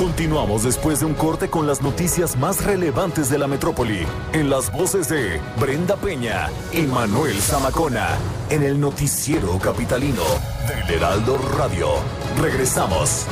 [0.00, 4.72] Continuamos después de un corte con las noticias más relevantes de la metrópoli, en las
[4.72, 8.08] voces de Brenda Peña y Manuel Zamacona,
[8.48, 10.22] en el noticiero capitalino
[10.66, 11.88] del Heraldo Radio.
[12.40, 13.26] Regresamos.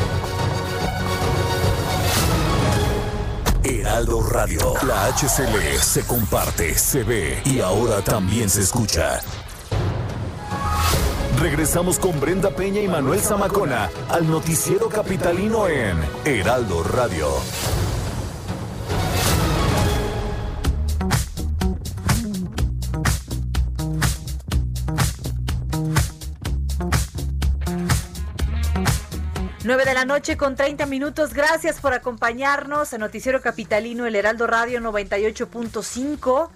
[3.65, 9.23] Heraldo Radio, la HCL se comparte, se ve y ahora también se escucha.
[11.40, 17.29] Regresamos con Brenda Peña y Manuel Zamacona al noticiero capitalino en Heraldo Radio.
[29.62, 31.35] Nueve de la noche con 30 minutos.
[31.35, 36.51] Gracias por acompañarnos en Noticiero Capitalino, el Heraldo Radio 98.5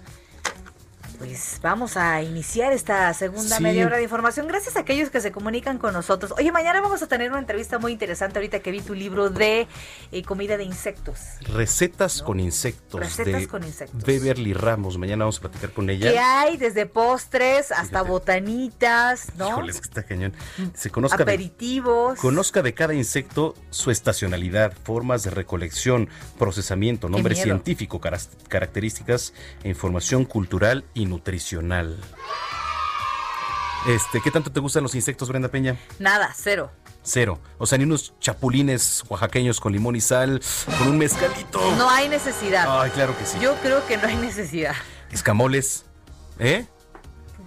[1.23, 4.47] pues vamos a iniciar esta segunda media hora de información.
[4.47, 6.33] Gracias a aquellos que se comunican con nosotros.
[6.37, 9.67] Oye, mañana vamos a tener una entrevista muy interesante ahorita que vi tu libro de
[10.11, 11.19] eh, comida de insectos.
[11.41, 12.99] Recetas con insectos.
[12.99, 14.03] Recetas con insectos.
[14.03, 14.97] Beverly Ramos.
[14.97, 16.11] Mañana vamos a platicar con ella.
[16.11, 16.57] ¿Qué hay?
[16.57, 19.47] Desde postres hasta botanitas, ¿no?
[19.47, 20.33] Híjoles, que está cañón.
[20.73, 22.19] Se conozca Aperitivos.
[22.19, 29.33] conozca de cada insecto su estacionalidad, formas de recolección, procesamiento, nombre científico, características
[29.63, 31.95] e información cultural y nutricional.
[33.87, 35.77] Este, ¿qué tanto te gustan los insectos, Brenda Peña?
[35.99, 36.71] Nada, cero.
[37.03, 37.39] Cero.
[37.57, 40.41] O sea, ni unos chapulines oaxaqueños con limón y sal,
[40.79, 41.59] con un mezcalito.
[41.75, 42.65] No hay necesidad.
[42.81, 43.37] Ay, claro que sí.
[43.41, 44.73] Yo creo que no hay necesidad.
[45.11, 45.85] Escamoles,
[46.39, 46.65] ¿eh?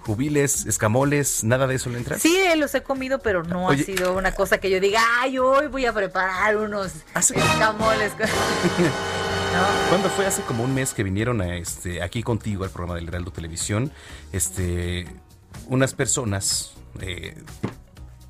[0.05, 2.19] Jubiles, escamoles, nada de eso le entra.
[2.19, 5.67] Sí, los he comido, pero no ha sido una cosa que yo diga, ay, hoy
[5.67, 8.13] voy a preparar unos escamoles.
[9.89, 10.27] ¿Cuándo fue?
[10.27, 13.93] Hace como un mes que vinieron a este, aquí contigo al programa del Heraldo Televisión.
[14.33, 15.07] Este,
[15.69, 17.37] unas personas, eh,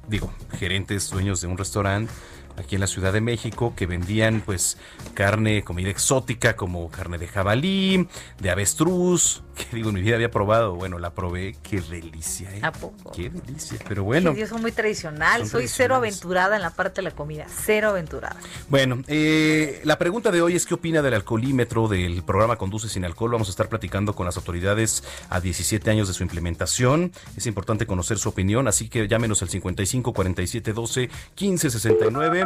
[0.09, 2.13] digo, gerentes, dueños de un restaurante
[2.57, 4.79] aquí en la Ciudad de México que vendían pues
[5.15, 8.09] carne, comida exótica como carne de jabalí,
[8.41, 12.61] de avestruz, que digo, en mi vida había probado, bueno, la probé, qué delicia, ¿eh?
[12.63, 13.13] ¿A poco?
[13.13, 14.35] Qué delicia, pero bueno.
[14.35, 18.37] yo soy muy tradicional, soy cero aventurada en la parte de la comida, cero aventurada.
[18.69, 23.05] Bueno, eh, la pregunta de hoy es qué opina del alcoholímetro del programa Conduce sin
[23.05, 23.33] alcohol.
[23.33, 27.13] Vamos a estar platicando con las autoridades a 17 años de su implementación.
[27.37, 32.46] Es importante conocer su opinión, así que llámenos al 55 47 12 15 69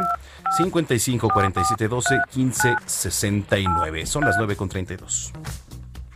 [0.57, 4.05] 55 47 12 15 69.
[4.05, 5.31] Son las 9 con 32.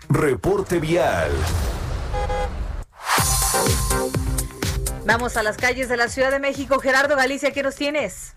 [0.10, 1.32] Reporte vial.
[5.06, 6.80] Vamos a las calles de la Ciudad de México.
[6.80, 8.36] Gerardo Galicia, ¿qué nos tienes?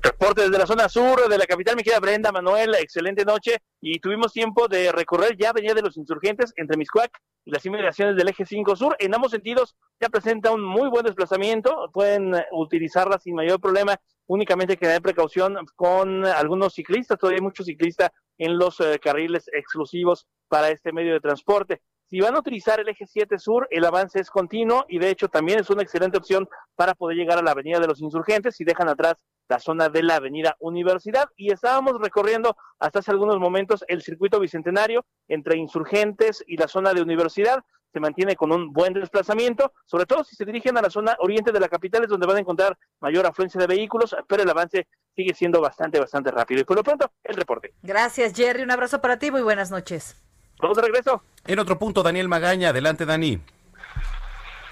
[0.00, 3.56] Reporte desde la zona sur de la capital, mi querida Brenda, Manuel, excelente noche.
[3.80, 7.10] Y tuvimos tiempo de recorrer ya Avenida de los Insurgentes entre Miscuac
[7.44, 8.96] y las inmediaciones del eje 5 sur.
[8.98, 11.90] En ambos sentidos ya presenta un muy buen desplazamiento.
[11.92, 13.98] Pueden utilizarla sin mayor problema.
[14.26, 17.18] Únicamente que tener precaución con algunos ciclistas.
[17.18, 21.82] Todavía hay muchos ciclistas en los eh, carriles exclusivos para este medio de transporte.
[22.10, 25.28] Si van a utilizar el eje 7 sur, el avance es continuo y de hecho
[25.28, 28.64] también es una excelente opción para poder llegar a la avenida de los insurgentes si
[28.64, 29.16] dejan atrás
[29.48, 31.28] la zona de la avenida Universidad.
[31.36, 36.92] Y estábamos recorriendo hasta hace algunos momentos el circuito bicentenario entre insurgentes y la zona
[36.92, 37.64] de Universidad.
[37.94, 41.52] Se mantiene con un buen desplazamiento, sobre todo si se dirigen a la zona oriente
[41.52, 44.88] de la capital, es donde van a encontrar mayor afluencia de vehículos, pero el avance
[45.14, 46.60] sigue siendo bastante, bastante rápido.
[46.60, 47.72] Y por lo pronto, el reporte.
[47.82, 48.64] Gracias, Jerry.
[48.64, 49.30] Un abrazo para ti.
[49.30, 50.20] Muy buenas noches.
[50.60, 51.22] Vamos de regreso.
[51.46, 52.70] En otro punto, Daniel Magaña.
[52.70, 53.40] Adelante, Dani.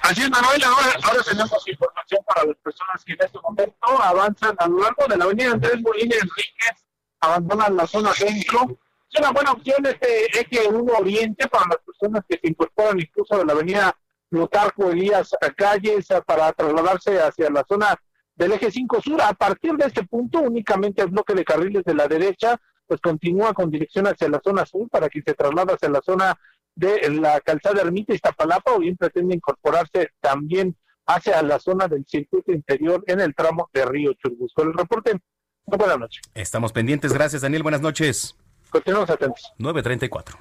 [0.03, 4.57] Así es, Manuel, ahora, ahora tenemos información para las personas que en este momento avanzan
[4.59, 6.89] a lo largo de la avenida Andrés Molina Enríquez,
[7.21, 8.79] abandonan la zona centro.
[9.13, 13.37] Es una buena opción este eje 1 Oriente para las personas que se incorporan incluso
[13.37, 13.95] de la avenida
[14.31, 17.95] Plutarco Elías Calles para trasladarse hacia la zona
[18.35, 19.21] del eje 5 Sur.
[19.21, 23.53] A partir de este punto, únicamente el bloque de carriles de la derecha pues continúa
[23.53, 26.39] con dirección hacia la zona sur para que se traslade hacia la zona
[26.75, 30.75] de la calzada Ermita Iztapalapa o bien pretende incorporarse también
[31.07, 34.63] hacia la zona del circuito interior en el tramo de Río Churubusco.
[34.63, 35.21] El reporte,
[35.67, 36.23] buenas noches.
[36.35, 38.37] Estamos pendientes, gracias Daniel, buenas noches.
[38.73, 39.53] Continuamos atentos.
[39.59, 40.39] 934.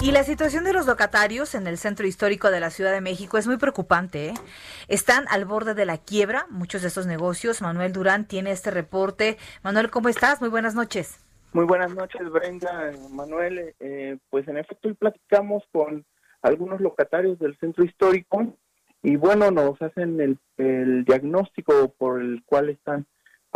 [0.00, 3.36] Y la situación de los locatarios en el centro histórico de la Ciudad de México
[3.36, 4.28] es muy preocupante.
[4.28, 4.34] ¿eh?
[4.86, 7.60] Están al borde de la quiebra muchos de estos negocios.
[7.62, 9.38] Manuel Durán tiene este reporte.
[9.64, 10.40] Manuel, ¿cómo estás?
[10.40, 11.18] Muy buenas noches.
[11.52, 13.74] Muy buenas noches, Brenda, Manuel.
[13.80, 16.04] Eh, pues en efecto, hoy platicamos con
[16.42, 18.54] algunos locatarios del centro histórico
[19.02, 23.04] y bueno, nos hacen el, el diagnóstico por el cual están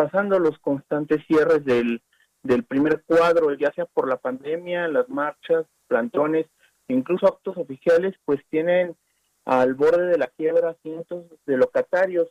[0.01, 2.01] pasando los constantes cierres del,
[2.43, 6.47] del primer cuadro, ya sea por la pandemia, las marchas, plantones,
[6.89, 8.97] incluso actos oficiales, pues tienen
[9.45, 12.29] al borde de la quiebra cientos de locatarios.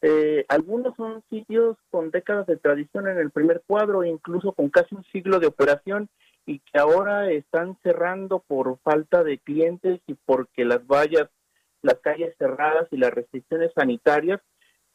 [0.00, 4.94] Eh, algunos son sitios con décadas de tradición en el primer cuadro, incluso con casi
[4.94, 6.08] un siglo de operación
[6.46, 11.28] y que ahora están cerrando por falta de clientes y porque las vallas,
[11.82, 14.40] las calles cerradas y las restricciones sanitarias,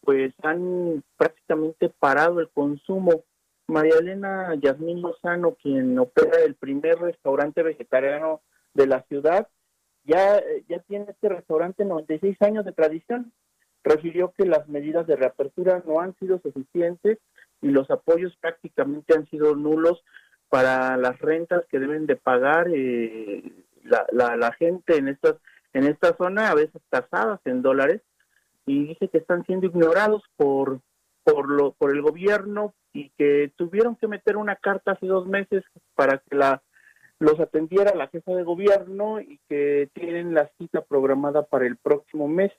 [0.07, 3.25] pues han prácticamente parado el consumo.
[3.67, 8.39] María Elena Yasmín Lozano, quien opera el primer restaurante vegetariano
[8.73, 9.49] de la ciudad,
[10.05, 13.33] ya, ya tiene este restaurante 96 años de tradición
[13.83, 17.17] refirió que las medidas de reapertura no han sido suficientes
[17.61, 20.05] y los apoyos prácticamente han sido nulos
[20.47, 23.43] para las rentas que deben de pagar eh,
[23.83, 25.35] la, la, gente en estas
[25.73, 28.01] en esta zona a veces tasadas en dólares
[28.67, 30.82] y dice que están siendo ignorados por
[31.23, 35.63] por lo por el gobierno y que tuvieron que meter una carta hace dos meses
[35.95, 36.62] para que la
[37.19, 42.27] los atendiera la jefa de gobierno y que tienen la cita programada para el próximo
[42.27, 42.51] mes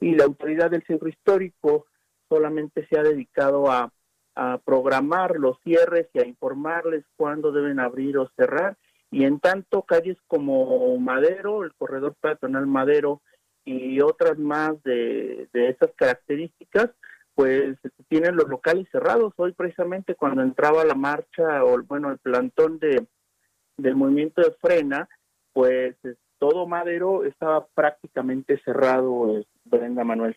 [0.00, 1.86] y la autoridad del centro histórico
[2.28, 3.90] solamente se ha dedicado a,
[4.64, 8.78] programar los cierres y a informarles cuándo deben abrir o cerrar.
[9.10, 13.20] Y en tanto, calles como Madero, el corredor peatonal Madero
[13.64, 16.90] y otras más de, de esas características,
[17.34, 19.32] pues tienen los locales cerrados.
[19.36, 23.06] Hoy precisamente cuando entraba la marcha o bueno, el plantón de
[23.76, 25.08] del movimiento de frena,
[25.52, 25.96] pues
[26.38, 30.36] todo Madero estaba prácticamente cerrado, eh, Brenda Manuel.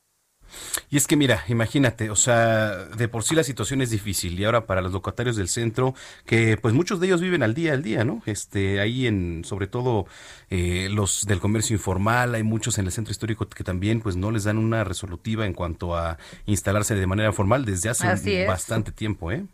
[0.89, 4.46] Y es que mira, imagínate, o sea, de por sí la situación es difícil y
[4.46, 5.94] ahora para los locatarios del centro,
[6.26, 8.22] que pues muchos de ellos viven al día al día, ¿no?
[8.26, 10.06] Este, ahí en, sobre todo
[10.50, 14.32] eh, los del comercio informal, hay muchos en el centro histórico que también pues no
[14.32, 19.32] les dan una resolutiva en cuanto a instalarse de manera formal desde hace bastante tiempo,
[19.32, 19.46] ¿eh?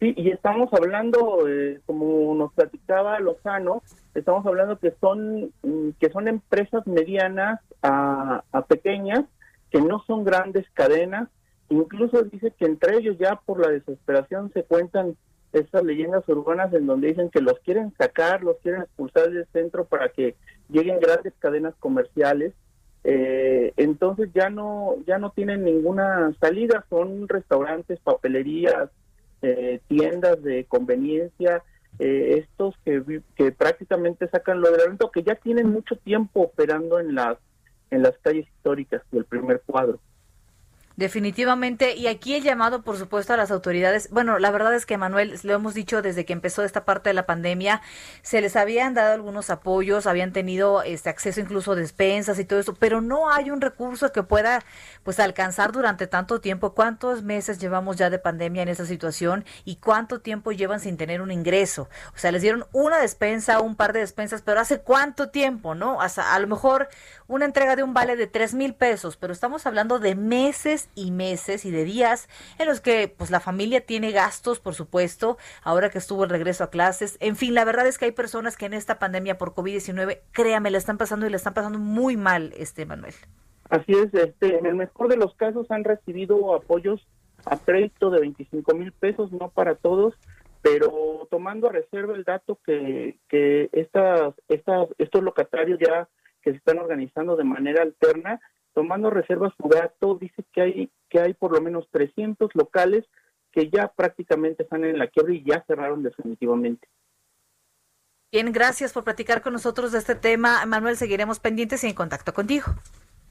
[0.00, 3.82] Sí, y estamos hablando, eh, como nos platicaba Lozano,
[4.14, 9.24] estamos hablando que son mm, que son empresas medianas a, pequeñas,
[9.70, 11.28] que no son grandes cadenas,
[11.68, 15.16] incluso dice que entre ellos ya por la desesperación se cuentan
[15.52, 19.84] esas leyendas urbanas en donde dicen que los quieren sacar, los quieren expulsar del centro
[19.84, 20.34] para que
[20.68, 22.52] lleguen grandes cadenas comerciales.
[23.04, 28.90] Eh, entonces ya no ya no tienen ninguna salida, son restaurantes, papelerías,
[29.42, 31.62] eh, tiendas de conveniencia,
[31.98, 36.98] eh, estos que, que prácticamente sacan lo del evento, que ya tienen mucho tiempo operando
[36.98, 37.38] en las,
[37.90, 40.00] en las calles históricas del primer cuadro.
[40.96, 44.08] Definitivamente, y aquí el llamado, por supuesto, a las autoridades.
[44.10, 47.14] Bueno, la verdad es que, Manuel, lo hemos dicho desde que empezó esta parte de
[47.14, 47.82] la pandemia,
[48.22, 52.60] se les habían dado algunos apoyos, habían tenido este acceso incluso a despensas y todo
[52.60, 54.64] eso, pero no hay un recurso que pueda
[55.02, 56.72] pues alcanzar durante tanto tiempo.
[56.72, 61.20] ¿Cuántos meses llevamos ya de pandemia en esa situación y cuánto tiempo llevan sin tener
[61.20, 61.90] un ingreso?
[62.14, 65.98] O sea, les dieron una despensa, un par de despensas, pero hace cuánto tiempo, ¿no?
[66.00, 66.88] A lo mejor
[67.26, 71.10] una entrega de un vale de tres mil pesos, pero estamos hablando de meses y
[71.10, 75.90] meses y de días en los que pues la familia tiene gastos, por supuesto, ahora
[75.90, 77.16] que estuvo el regreso a clases.
[77.20, 80.70] En fin, la verdad es que hay personas que en esta pandemia por COVID-19, créame,
[80.70, 83.14] la están pasando y la están pasando muy mal, este Manuel.
[83.68, 87.06] Así es, este, en el mejor de los casos han recibido apoyos
[87.44, 90.14] a crédito de 25 mil pesos, no para todos,
[90.62, 96.08] pero tomando a reserva el dato que, que estas, estas, estos locatarios ya
[96.42, 98.40] que se están organizando de manera alterna,
[98.76, 103.06] tomando a reserva su dato, dice que hay, que hay por lo menos 300 locales
[103.50, 106.86] que ya prácticamente están en la quiebra y ya cerraron definitivamente.
[108.30, 110.66] Bien, gracias por platicar con nosotros de este tema.
[110.66, 112.66] Manuel, seguiremos pendientes y en contacto contigo.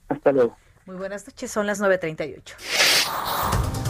[0.07, 0.57] Hasta luego.
[0.87, 3.84] Muy buenas noches, son las 9.38.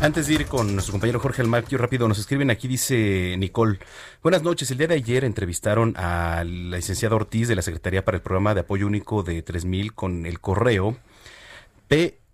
[0.00, 3.78] Antes de ir con nuestro compañero Jorge Almaquio, rápido, nos escriben aquí, dice Nicole.
[4.22, 4.70] Buenas noches.
[4.70, 8.54] El día de ayer entrevistaron a la licenciada Ortiz de la Secretaría para el Programa
[8.54, 10.96] de Apoyo Único de 3000 con el correo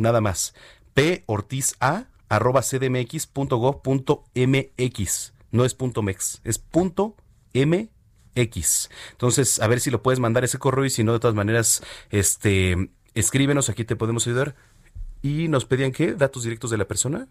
[0.00, 0.54] nada más.
[0.94, 3.32] P Ortiz A arroba cdmx.gov.mx.
[5.52, 7.16] No es punto mex, es punto
[7.54, 8.90] mx.
[9.12, 11.82] Entonces, a ver si lo puedes mandar ese correo y si no, de todas maneras,
[12.10, 14.54] este, escríbenos, aquí te podemos ayudar.
[15.22, 16.14] Y nos pedían qué?
[16.14, 17.28] Datos directos de la persona.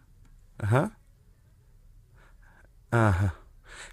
[0.57, 0.99] Ajá.
[2.91, 3.36] Ajá.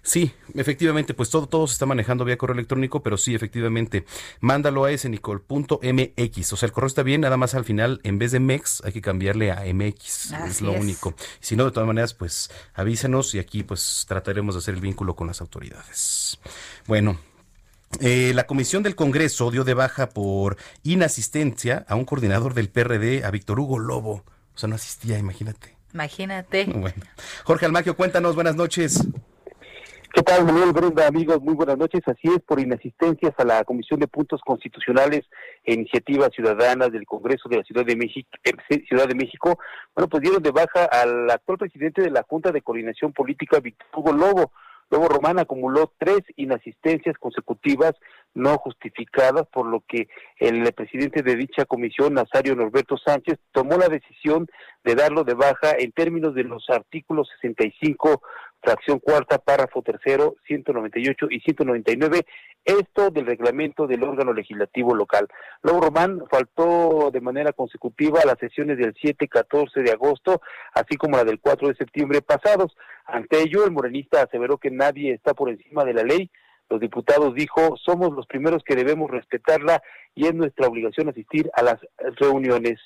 [0.07, 4.05] Sí, efectivamente, pues todo, todo se está manejando vía correo electrónico, pero sí, efectivamente,
[4.39, 6.53] mándalo a ese nicol.mx.
[6.53, 8.93] O sea, el correo está bien, nada más al final, en vez de mex, hay
[8.93, 10.31] que cambiarle a mx.
[10.47, 11.13] es lo único.
[11.41, 15.13] Si no, de todas maneras, pues avísenos y aquí pues trataremos de hacer el vínculo
[15.13, 16.39] con las autoridades.
[16.87, 17.19] Bueno,
[17.99, 23.25] eh, la comisión del Congreso dio de baja por inasistencia a un coordinador del PRD,
[23.25, 24.23] a Víctor Hugo Lobo.
[24.55, 25.75] O sea, no asistía, imagínate.
[25.93, 26.63] Imagínate.
[26.63, 27.03] Bueno.
[27.43, 29.05] Jorge Almaquio, cuéntanos, buenas noches.
[30.13, 31.41] ¿Qué tal, Manuel Brenda, amigos?
[31.41, 32.01] Muy buenas noches.
[32.07, 35.25] Así es, por inasistencias a la Comisión de Puntos Constitucionales
[35.63, 39.59] e Iniciativas Ciudadanas del Congreso de la Ciudad de México, eh, Ciudad de México,
[39.93, 43.87] bueno, pues dieron de baja al actual presidente de la Junta de Coordinación Política, Víctor
[43.95, 44.51] Hugo Lobo.
[44.89, 47.93] Lobo Román acumuló tres inasistencias consecutivas
[48.33, 53.89] no justificadas, por lo que el presidente de dicha comisión, Nazario Norberto Sánchez, tomó la
[53.89, 54.47] decisión
[54.83, 58.21] de darlo de baja en términos de los artículos 65
[58.61, 62.25] fracción cuarta, párrafo tercero, 198 y 199,
[62.65, 65.27] esto del reglamento del órgano legislativo local.
[65.61, 70.41] Luego Román faltó de manera consecutiva a las sesiones del 7 y 14 de agosto,
[70.73, 72.75] así como la del 4 de septiembre pasados.
[73.05, 76.29] Ante ello, el morenista aseveró que nadie está por encima de la ley.
[76.69, 79.81] Los diputados dijo, somos los primeros que debemos respetarla
[80.13, 81.77] y es nuestra obligación asistir a las
[82.19, 82.77] reuniones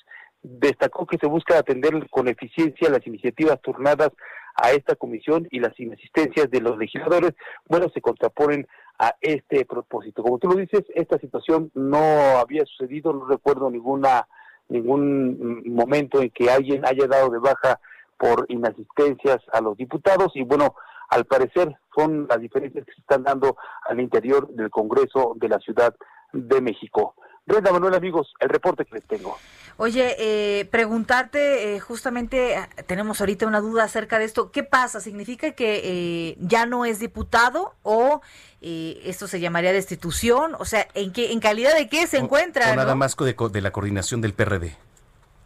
[0.42, 4.10] destacó que se busca atender con eficiencia las iniciativas turnadas
[4.54, 7.32] a esta comisión y las inasistencias de los legisladores,
[7.66, 8.66] bueno, se contraponen
[8.98, 10.22] a este propósito.
[10.22, 11.98] Como tú lo dices, esta situación no
[12.38, 14.26] había sucedido, no recuerdo ninguna
[14.68, 17.78] ningún momento en que alguien haya dado de baja
[18.16, 20.74] por inasistencias a los diputados y bueno,
[21.08, 23.56] al parecer son las diferencias que se están dando
[23.88, 25.94] al interior del Congreso de la Ciudad
[26.32, 27.14] de México.
[27.44, 29.36] Brenda Manuel, amigos, el reporte que les tengo.
[29.76, 34.52] Oye, eh, preguntarte, eh, justamente tenemos ahorita una duda acerca de esto.
[34.52, 35.00] ¿Qué pasa?
[35.00, 38.20] ¿Significa que eh, ya no es diputado o
[38.60, 40.54] esto se llamaría destitución?
[40.58, 42.70] O sea, ¿en qué, en calidad de qué se encuentra?
[42.70, 44.76] O nada más de, de la coordinación del PRD.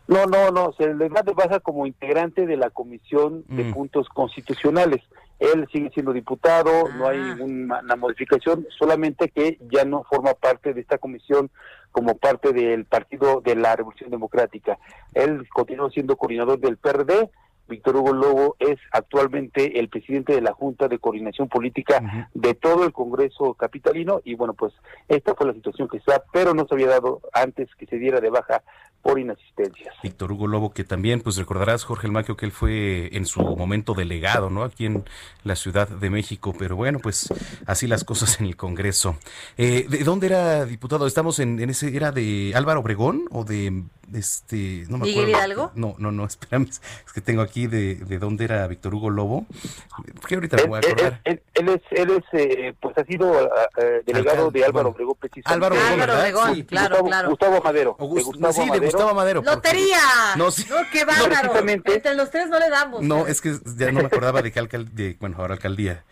[0.09, 3.75] No, no, no, se le baja como integrante de la Comisión de mm.
[3.75, 5.03] Puntos Constitucionales.
[5.39, 7.35] Él sigue siendo diputado, no hay ah.
[7.35, 11.51] ninguna modificación, solamente que ya no forma parte de esta comisión
[11.93, 14.79] como parte del Partido de la Revolución Democrática.
[15.15, 17.31] Él continúa siendo coordinador del PRD,
[17.69, 22.85] Víctor Hugo Lobo es actualmente el presidente de la Junta de Coordinación Política de todo
[22.85, 24.73] el Congreso Capitalino y bueno, pues
[25.09, 28.21] esta fue la situación que está, pero no se había dado antes que se diera
[28.21, 28.63] de baja
[29.03, 29.95] por inasistencias.
[30.03, 33.95] Víctor Hugo Lobo, que también, pues recordarás, Jorge El que él fue en su momento
[33.95, 34.65] delegado, ¿no?
[34.65, 35.05] Aquí en
[35.45, 37.29] la Ciudad de México, pero bueno, pues
[37.67, 39.17] así las cosas en el Congreso.
[39.57, 41.07] Eh, ¿De dónde era diputado?
[41.07, 43.85] ¿Estamos en, en, ese, era de Álvaro Obregón o de,
[44.15, 45.31] este, no me acuerdo?
[45.31, 45.73] Hidalgo?
[45.75, 49.47] No, no, no, espérame, es que tengo aquí de, de dónde era Víctor Hugo Lobo,
[50.27, 51.21] que ahorita me voy a acordar.
[51.25, 55.67] Él, es, él es eh, pues ha sido eh, delegado de Álvaro Obregón, precisamente.
[55.67, 57.31] Álvaro Obregón, sí, claro, claro.
[57.31, 57.97] Gustavo Madero.
[57.99, 59.43] Gustavo sí, de Gustavo Madero.
[59.43, 59.99] ¡Lotería!
[60.37, 60.67] No, sí.
[60.69, 61.55] no qué bárbaro.
[61.69, 63.03] Entre los tres no le damos.
[63.03, 66.05] No, es que ya no me acordaba de qué alcaldía, bueno, ahora alcaldía.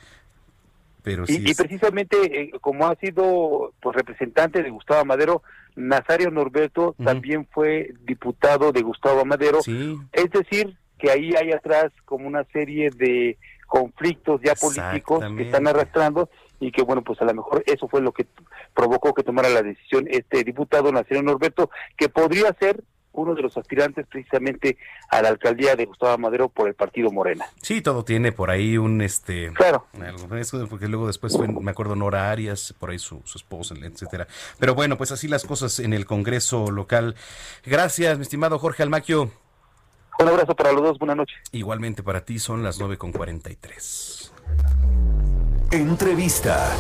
[1.05, 5.43] Pero sí y, y precisamente eh, como ha sido pues representante de Gustavo Madero,
[5.77, 9.59] Nazario Norberto también fue diputado de Gustavo Madero.
[9.59, 13.37] Es decir, que ahí hay atrás como una serie de
[13.67, 18.01] conflictos ya políticos que están arrastrando y que bueno, pues a lo mejor eso fue
[18.01, 18.27] lo que
[18.73, 22.83] provocó que tomara la decisión este diputado Nazario Norberto, que podría ser
[23.15, 24.77] uno de los aspirantes precisamente
[25.11, 27.47] a la alcaldía de Gustavo Madero por el partido Morena.
[27.63, 29.87] Sí, todo tiene por ahí un este claro
[30.69, 34.27] porque luego después fue, me acuerdo Nora Arias, por ahí su, su esposa, etcétera.
[34.59, 37.15] Pero bueno, pues así las cosas en el Congreso local.
[37.65, 39.31] Gracias, mi estimado Jorge Almaquio.
[40.19, 41.37] Un abrazo para los dos, buenas noches.
[41.53, 44.33] Igualmente para ti son las nueve con cuarenta y tres.
[45.71, 46.73] Entrevista.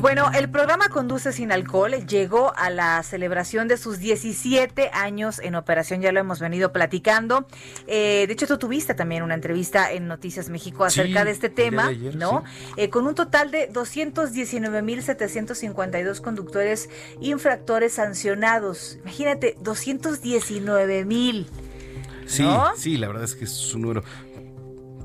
[0.00, 5.54] Bueno, el programa Conduce sin alcohol llegó a la celebración de sus 17 años en
[5.54, 7.46] operación, ya lo hemos venido platicando.
[7.86, 11.90] Eh, de hecho, tú tuviste también una entrevista en Noticias México acerca de este tema,
[12.14, 12.44] ¿no?
[12.76, 16.88] Eh, con un total de 219.752 conductores
[17.20, 18.96] infractores sancionados.
[19.02, 21.46] Imagínate, 219.000.
[22.26, 22.46] Sí,
[22.76, 24.02] sí, la verdad es que es un número.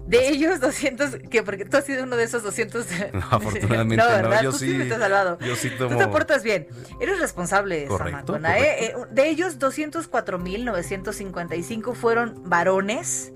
[0.07, 2.85] De ellos, 200, que porque tú has sido uno de esos 200.
[3.13, 4.43] No, afortunadamente no, ¿verdad?
[4.43, 5.39] Yo tú sí, te has salvado.
[5.39, 5.89] Yo sí tomo...
[5.91, 6.67] Tú te portas bien.
[6.99, 8.85] Eres responsable, correcto, Samantha, ¿eh?
[8.85, 13.31] Eh, De ellos, 204.955 fueron varones.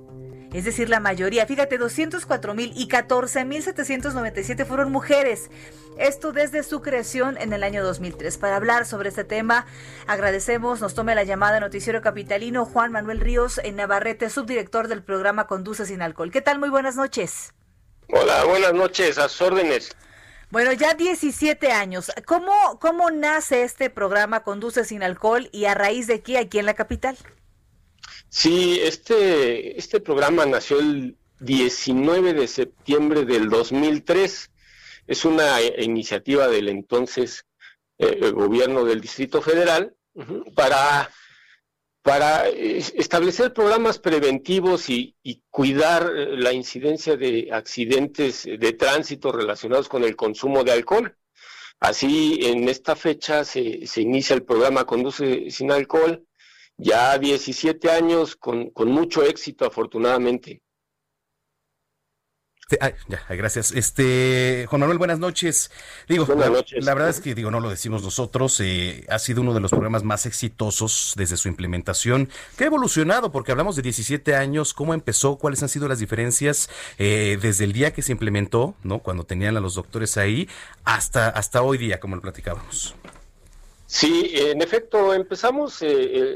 [0.53, 1.45] Es decir, la mayoría.
[1.45, 5.49] Fíjate, 204 mil y 14 mil 797 fueron mujeres.
[5.97, 8.37] Esto desde su creación en el año 2003.
[8.37, 9.67] Para hablar sobre este tema,
[10.07, 15.45] agradecemos, nos tome la llamada Noticiero Capitalino Juan Manuel Ríos en Navarrete, subdirector del programa
[15.45, 16.31] Conduce sin Alcohol.
[16.31, 16.57] ¿Qué tal?
[16.57, 17.53] Muy buenas noches.
[18.11, 19.95] Hola, buenas noches, a sus órdenes.
[20.49, 22.11] Bueno, ya 17 años.
[22.25, 26.65] ¿Cómo, ¿Cómo nace este programa Conduce sin Alcohol y a raíz de qué aquí en
[26.65, 27.17] la capital?
[28.29, 34.51] Sí, este, este programa nació el 19 de septiembre del 2003.
[35.07, 37.45] Es una iniciativa del entonces
[37.97, 39.95] eh, gobierno del Distrito Federal
[40.55, 41.09] para,
[42.03, 50.03] para establecer programas preventivos y, y, cuidar la incidencia de accidentes de tránsito relacionados con
[50.03, 51.17] el consumo de alcohol.
[51.79, 56.27] Así, en esta fecha se, se inicia el programa Conduce sin Alcohol
[56.79, 60.61] ya 17 años con, con mucho éxito, afortunadamente.
[62.69, 63.71] ya, gracias.
[63.71, 65.71] Este, Juan Manuel, buenas noches.
[66.07, 66.85] Digo, buenas noches.
[66.85, 69.71] La, verdad es que digo, no lo decimos nosotros, eh, ha sido uno de los
[69.71, 74.93] programas más exitosos desde su implementación, que ha evolucionado, porque hablamos de 17 años, cómo
[74.93, 78.99] empezó, cuáles han sido las diferencias eh, desde el día que se implementó, ¿no?
[78.99, 80.47] Cuando tenían a los doctores ahí,
[80.85, 82.95] hasta, hasta hoy día, como lo platicábamos.
[83.91, 85.87] Sí, en efecto, empezamos eh,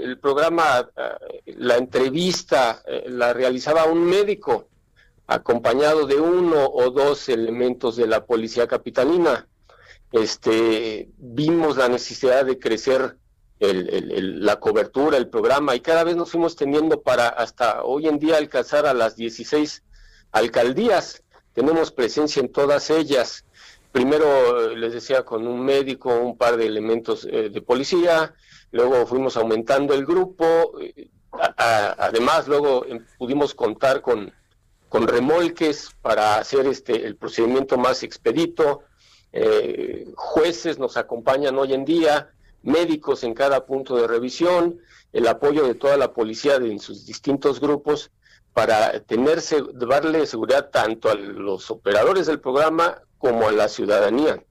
[0.04, 4.70] el programa, eh, la entrevista eh, la realizaba un médico
[5.28, 9.48] acompañado de uno o dos elementos de la policía capitalina.
[10.12, 13.18] Este, vimos la necesidad de crecer
[13.60, 18.38] la cobertura, el programa, y cada vez nos fuimos teniendo para hasta hoy en día
[18.38, 19.84] alcanzar a las 16
[20.32, 21.24] alcaldías.
[21.54, 23.46] Tenemos presencia en todas ellas
[23.94, 28.34] primero les decía con un médico, un par de elementos eh, de policía,
[28.72, 31.10] luego fuimos aumentando el grupo, eh,
[31.58, 34.34] además luego em, pudimos contar con,
[34.90, 38.82] con remolques para hacer este el procedimiento más expedito,
[39.32, 42.32] eh, jueces nos acompañan hoy en día,
[42.64, 44.80] médicos en cada punto de revisión,
[45.12, 48.10] el apoyo de toda la policía en sus distintos grupos
[48.54, 54.44] para tenerse, darle seguridad tanto a los operadores del programa como a la ciudadanía.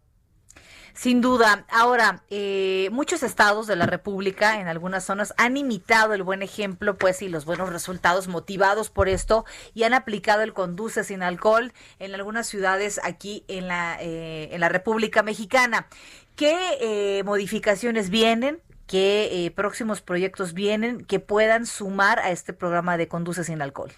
[0.94, 1.66] Sin duda.
[1.68, 6.96] Ahora, eh, muchos estados de la República, en algunas zonas, han imitado el buen ejemplo,
[6.96, 9.44] pues, y los buenos resultados motivados por esto,
[9.74, 14.60] y han aplicado el conduce sin alcohol en algunas ciudades aquí en la, eh, en
[14.60, 15.86] la República Mexicana.
[16.34, 18.62] ¿Qué eh, modificaciones vienen?
[18.86, 23.92] ¿Qué próximos proyectos vienen que puedan sumar a este programa de conduce sin alcohol?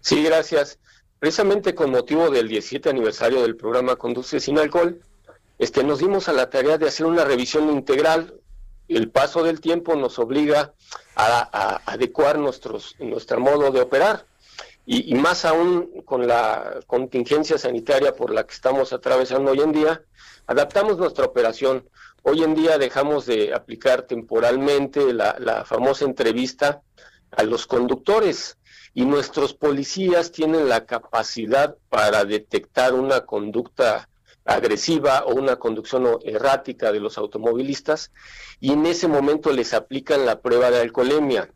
[0.00, 0.78] Sí, gracias
[1.22, 5.00] precisamente con motivo del 17 aniversario del programa Conduce sin Alcohol,
[5.56, 8.40] este, nos dimos a la tarea de hacer una revisión integral.
[8.88, 10.74] El paso del tiempo nos obliga
[11.14, 12.80] a, adecuar nuestro
[13.38, 14.26] modo de operar.
[14.84, 20.02] Y, más aún con la contingencia sanitaria por la que estamos atravesando hoy en día,
[20.48, 21.88] adaptamos nuestra operación.
[22.22, 26.82] Hoy en día dejamos de aplicar temporalmente la famosa entrevista
[27.30, 28.58] a los conductores
[28.94, 34.08] y nuestros policías tienen la capacidad para detectar una conducta
[34.44, 38.10] agresiva o una conducción errática de los automovilistas
[38.60, 41.50] y en ese momento les aplican la prueba de alcoholemia.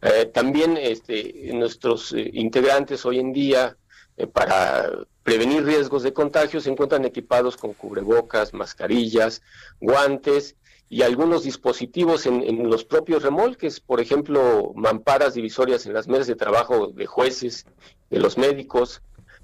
[0.00, 3.76] Eh, también este, nuestros eh, integrantes hoy en día
[4.16, 4.90] eh, para
[5.22, 9.42] prevenir riesgos de contagio se encuentran equipados con cubrebocas, mascarillas,
[9.80, 10.56] guantes
[10.88, 16.36] y algunos dispositivos en, los propios remolques, por ejemplo, mamparas divisorias en las mesas de
[16.36, 17.66] trabajo de jueces,
[18.10, 19.02] de los médicos,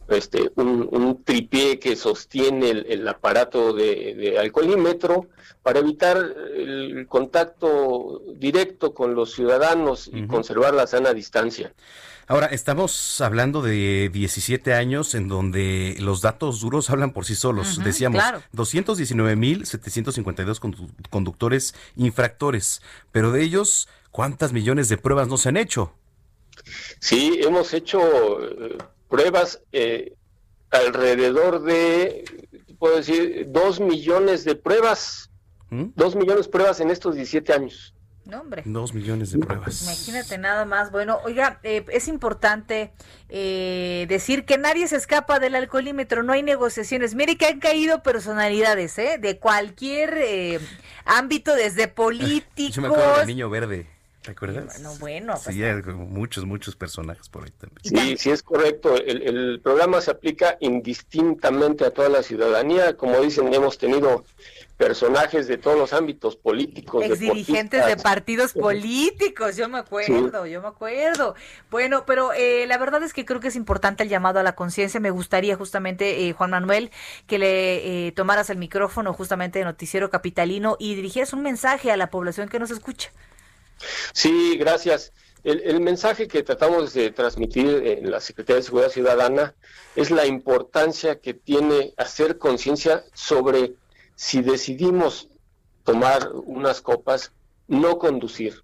[0.09, 5.29] este, un, tripié que sostiene el, aparato de, alcoholímetro
[5.63, 6.17] para evitar
[6.57, 11.73] el contacto directo con los ciudadanos y conservar la sana distancia.
[12.31, 17.83] Ahora, estamos hablando de 17 años en donde los datos duros hablan por sí solos.
[17.83, 18.23] Decíamos,
[18.55, 20.61] 219.752
[21.11, 25.93] conductores infractores, pero de ellos, ¿cuántas millones de pruebas no se han hecho?
[27.01, 28.01] Sí, hemos hecho
[28.45, 28.79] eh,
[29.09, 30.15] pruebas eh,
[30.71, 35.33] alrededor de, puedo decir, dos millones de pruebas.
[35.71, 35.87] ¿Mm?
[35.97, 37.93] Dos millones de pruebas en estos 17 años.
[38.31, 38.63] No, hombre.
[38.65, 39.83] Dos millones de pruebas.
[39.83, 40.93] Imagínate nada más.
[40.93, 42.93] Bueno, oiga, eh, es importante
[43.29, 47.17] eh, decir que nadie se escapa del alcoholímetro, no hay negociaciones.
[47.17, 49.19] Mire que han caído personalidades, ¿eh?
[49.19, 50.61] De cualquier eh,
[51.05, 52.77] ámbito, desde políticos.
[52.77, 53.87] Yo me acuerdo del niño verde.
[54.23, 54.75] ¿Te acuerdas?
[54.75, 55.35] Bueno, bueno.
[55.43, 57.81] Pues sí, hay muchos, muchos personajes por ahí también.
[57.83, 58.95] Sí, sí es correcto.
[58.95, 62.99] El, el, programa se aplica indistintamente a toda la ciudadanía.
[62.99, 64.25] Como dicen, hemos tenido
[64.81, 67.05] personajes de todos los ámbitos políticos.
[67.05, 71.35] Ex dirigentes de partidos políticos, yo me acuerdo, yo me acuerdo.
[71.71, 74.55] Bueno, pero eh, la verdad es que creo que es importante el llamado a la
[74.55, 74.99] conciencia.
[74.99, 76.91] Me gustaría justamente, eh, Juan Manuel,
[77.27, 81.99] que le eh, tomaras el micrófono justamente de Noticiero Capitalino y dirigieras un mensaje a
[81.99, 83.13] la población que nos escucha.
[84.15, 85.13] Sí, gracias.
[85.45, 89.55] El, el, mensaje que tratamos de transmitir en la Secretaría de Seguridad Ciudadana
[89.95, 93.75] es la importancia que tiene hacer conciencia sobre
[94.21, 95.31] si decidimos
[95.83, 97.33] tomar unas copas,
[97.69, 98.63] no conducir.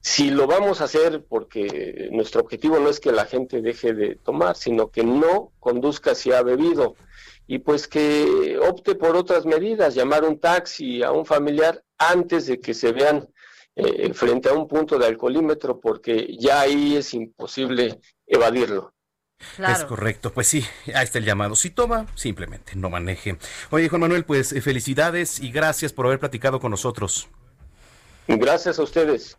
[0.00, 4.14] Si lo vamos a hacer porque nuestro objetivo no es que la gente deje de
[4.14, 6.94] tomar, sino que no conduzca si ha bebido
[7.48, 12.60] y pues que opte por otras medidas, llamar un taxi a un familiar antes de
[12.60, 13.28] que se vean
[13.74, 18.93] eh, frente a un punto de alcoholímetro porque ya ahí es imposible evadirlo.
[19.58, 21.54] Es correcto, pues sí, ahí está el llamado.
[21.54, 23.38] Si toma, simplemente no maneje.
[23.70, 27.28] Oye, Juan Manuel, pues eh, felicidades y gracias por haber platicado con nosotros.
[28.26, 29.36] Gracias a ustedes.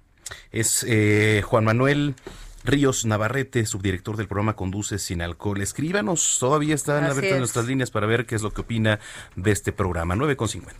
[0.51, 2.15] Es eh, Juan Manuel
[2.63, 5.61] Ríos Navarrete, subdirector del programa Conduce sin alcohol.
[5.61, 8.99] Escríbanos, todavía están abiertas nuestras líneas para ver qué es lo que opina
[9.35, 10.15] de este programa.
[10.15, 10.73] 9.50.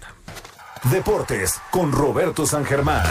[0.91, 3.05] Deportes con Roberto San Germán.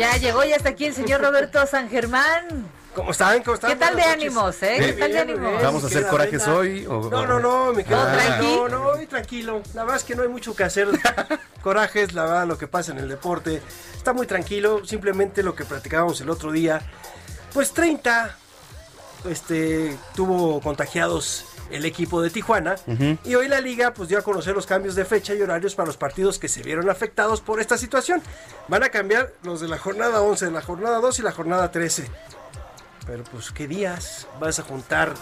[0.00, 2.70] Ya llegó, ya está aquí el señor Roberto San Germán.
[2.94, 3.42] ¿Cómo están?
[3.42, 3.72] ¿Cómo están?
[3.72, 4.76] ¿Qué tal de ánimos, eh?
[4.78, 5.62] ¿Qué tal de ánimos?
[5.62, 6.86] ¿Vamos a hacer corajes hoy?
[6.88, 8.68] No, no, no, me quedo tranquilo.
[8.70, 9.62] No, no, hoy tranquilo.
[9.74, 10.88] La verdad es que no hay mucho que hacer.
[11.62, 13.60] corajes, la verdad, lo que pasa en el deporte.
[13.94, 14.86] Está muy tranquilo.
[14.86, 16.80] Simplemente lo que platicábamos el otro día.
[17.52, 18.34] Pues 30
[19.28, 22.76] este, tuvo contagiados el equipo de Tijuana.
[23.24, 25.86] Y hoy la liga pues dio a conocer los cambios de fecha y horarios para
[25.86, 28.22] los partidos que se vieron afectados por esta situación.
[28.68, 31.70] Van a cambiar los de la jornada 11, de la jornada 2 y la jornada
[31.70, 32.08] 13.
[33.06, 35.14] Pero pues qué días vas a juntar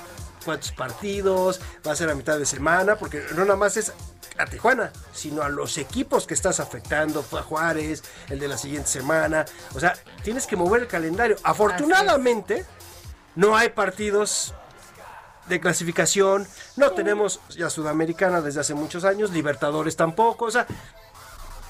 [0.44, 3.92] cuántos partidos, va a ser a mitad de semana, porque no nada más es
[4.38, 8.56] a Tijuana, sino a los equipos que estás afectando, fue a Juárez, el de la
[8.56, 9.44] siguiente semana,
[9.74, 11.36] o sea, tienes que mover el calendario.
[11.42, 12.64] Afortunadamente,
[13.34, 14.54] no hay partidos
[15.48, 16.46] de clasificación,
[16.76, 20.66] no tenemos ya Sudamericana desde hace muchos años, Libertadores tampoco, o sea,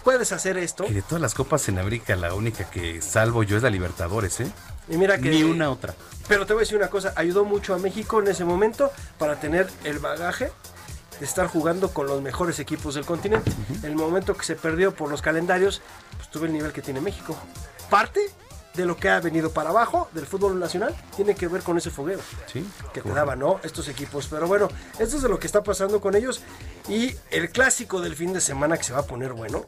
[0.04, 0.84] puedes hacer esto.
[0.86, 4.40] Y de todas las copas en América, la única que salvo yo es la Libertadores,
[4.40, 4.50] ¿eh?
[4.88, 5.94] Y mira que, Ni una otra.
[6.28, 9.38] Pero te voy a decir una cosa, ayudó mucho a México en ese momento para
[9.40, 10.50] tener el bagaje
[11.18, 13.52] de estar jugando con los mejores equipos del continente.
[13.82, 15.82] En el momento que se perdió por los calendarios,
[16.16, 17.36] pues tuve el nivel que tiene México.
[17.90, 18.20] Parte
[18.78, 21.90] de lo que ha venido para abajo del fútbol nacional tiene que ver con ese
[21.90, 22.20] fogueo
[22.94, 23.60] que te daban, ¿no?
[23.64, 24.28] Estos equipos.
[24.28, 24.68] Pero bueno,
[25.00, 26.40] esto es de lo que está pasando con ellos.
[26.88, 29.66] Y el clásico del fin de semana que se va a poner bueno,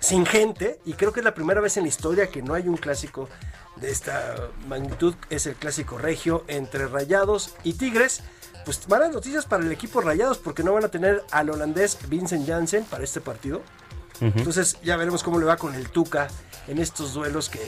[0.00, 2.66] sin gente, y creo que es la primera vez en la historia que no hay
[2.66, 3.28] un clásico
[3.76, 8.22] de esta magnitud, es el clásico regio entre Rayados y Tigres.
[8.64, 12.46] Pues malas noticias para el equipo Rayados porque no van a tener al holandés Vincent
[12.46, 13.62] Janssen para este partido.
[14.20, 16.28] Entonces ya veremos cómo le va con el Tuca
[16.68, 17.60] en estos duelos que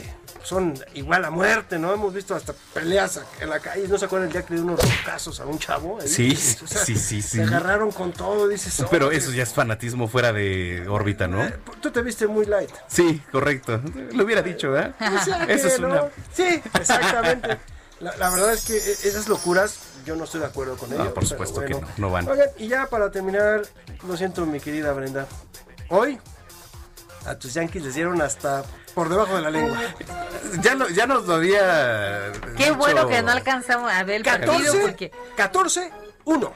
[0.43, 1.93] son igual a muerte, ¿no?
[1.93, 4.71] Hemos visto hasta peleas en la calle, ¿no se acuerdan el día que le dio
[4.71, 5.99] unos casos a un chavo?
[6.05, 8.85] Sí, sí, sí, Se agarraron con todo, dices.
[8.91, 11.45] Pero eso ya es fanatismo fuera de órbita, ¿no?
[11.45, 12.71] Eh, tú te viste muy light.
[12.87, 13.81] Sí, correcto.
[14.13, 14.95] Lo hubiera dicho, ¿verdad?
[15.49, 16.05] eso es una...
[16.33, 17.59] Sí, exactamente.
[18.01, 21.09] La, verdad es que e, esas locuras yo no estoy de acuerdo con ellas.
[21.09, 22.29] por supuesto que no, no van.
[22.29, 23.63] Oigan, y ya para terminar,
[24.07, 25.27] lo siento mi querida Brenda,
[25.89, 26.19] hoy
[27.27, 28.65] a tus Yankees les dieron hasta
[28.95, 29.79] por debajo de la lengua.
[30.63, 32.33] Ya, no, ya nos lo había.
[32.57, 35.11] Qué bueno que no alcanzamos a ver el 14, partido porque.
[35.37, 35.91] 14
[36.25, 36.55] Uno.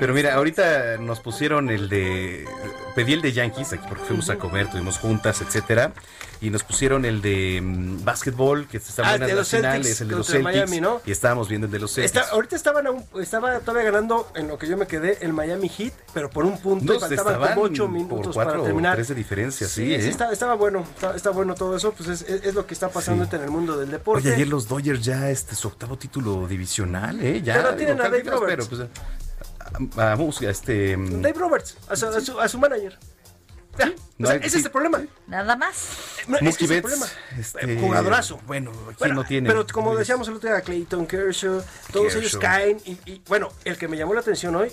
[0.00, 2.46] Pero mira, ahorita nos pusieron el de.
[2.94, 5.92] Pedí el de Yankees, aquí porque fuimos a comer, tuvimos juntas, etcétera.
[6.40, 9.72] Y nos pusieron el de mm, básquetbol, que está Ah, buena de la los final,
[9.72, 10.44] Celtics es el de los Celtics.
[10.44, 11.00] Miami, ¿no?
[11.06, 12.14] Y estábamos viendo el de los Celtics.
[12.16, 15.68] Está- ahorita estaban aún- estaba todavía ganando en lo que yo me quedé el Miami
[15.68, 18.64] Heat, pero por un punto No, y faltaban como ocho por minutos cuatro para o
[18.64, 18.94] terminar.
[18.96, 20.08] tres de diferencia, sí, ¿eh?
[20.08, 22.88] estaba, estaba bueno, está, está bueno todo eso, pues es, es- es lo que está
[22.90, 24.26] pasando ahorita en el mundo del deporte.
[24.28, 27.40] Oye, ayer los Dodgers ya este su octavo título divisional, ¿eh?
[27.42, 28.66] Ya, Pero tienen a Dave Roberts.
[28.66, 28.80] pero, pues,
[29.96, 30.96] a- a- vamos, este.
[30.98, 32.98] Dave Roberts, a su, a su- a su manager.
[33.78, 33.86] Ya,
[34.18, 34.58] No o sea, hay- ese sí.
[34.58, 35.02] es el problema.
[35.26, 35.88] Nada más.
[36.28, 37.06] No, es que el problema.
[37.38, 38.40] este, Jugadorazo.
[38.46, 39.48] Bueno, ¿quién Bueno, no tiene?
[39.48, 41.62] Pero como decíamos el otro día, Clayton Kershaw,
[41.92, 42.78] todos ellos caen.
[42.84, 44.70] Y, y, bueno, el que me llamó la atención hoy,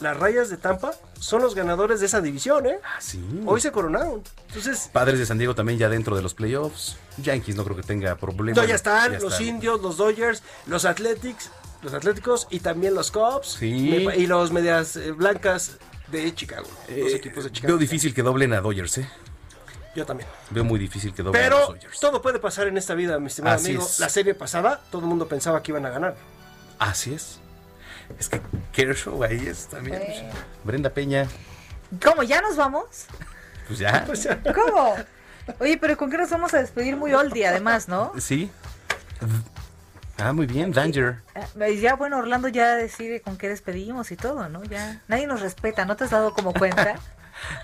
[0.00, 2.78] las rayas de Tampa son los ganadores de esa división, ¿eh?
[2.84, 3.20] Ah, sí.
[3.46, 4.22] Hoy se coronaron.
[4.48, 6.96] Entonces, Padres de San Diego también ya dentro de los playoffs.
[7.18, 8.60] Yankees no creo que tenga problemas.
[8.62, 9.46] no, ya están Ya los están.
[9.46, 11.50] indios, los Dodgers, los Athletics,
[11.82, 13.56] los Atléticos y también los Cubs.
[13.58, 13.66] Sí.
[14.16, 15.78] Y los medias eh, blancas
[16.08, 16.68] de Chicago.
[16.88, 17.72] los Eh, equipos de Chicago.
[17.72, 19.08] Veo difícil que doblen a Dodgers, ¿eh?
[19.94, 20.28] Yo también.
[20.50, 22.00] Veo muy difícil que doblen a los Pero Dodgers.
[22.00, 23.84] todo puede pasar en esta vida, mi estimado Así amigo.
[23.84, 24.00] es.
[24.00, 26.16] La serie pasada, todo el mundo pensaba que iban a ganar.
[26.78, 27.38] Así es.
[28.18, 28.40] Es que
[28.72, 30.02] Kershaw ahí es también.
[30.64, 31.26] Brenda Peña,
[32.02, 32.22] ¿Cómo?
[32.24, 32.86] ¿Ya nos vamos?
[33.68, 34.04] pues ya.
[34.52, 34.94] ¿Cómo?
[35.60, 38.12] Oye, pero ¿con qué nos vamos a despedir muy oldie además, no?
[38.18, 38.50] Sí.
[40.18, 41.16] Ah, muy bien, Danger.
[41.60, 44.62] Eh, Ya, bueno, Orlando ya decide con qué despedimos y todo, ¿no?
[44.64, 46.96] Ya nadie nos respeta, ¿no te has dado como cuenta?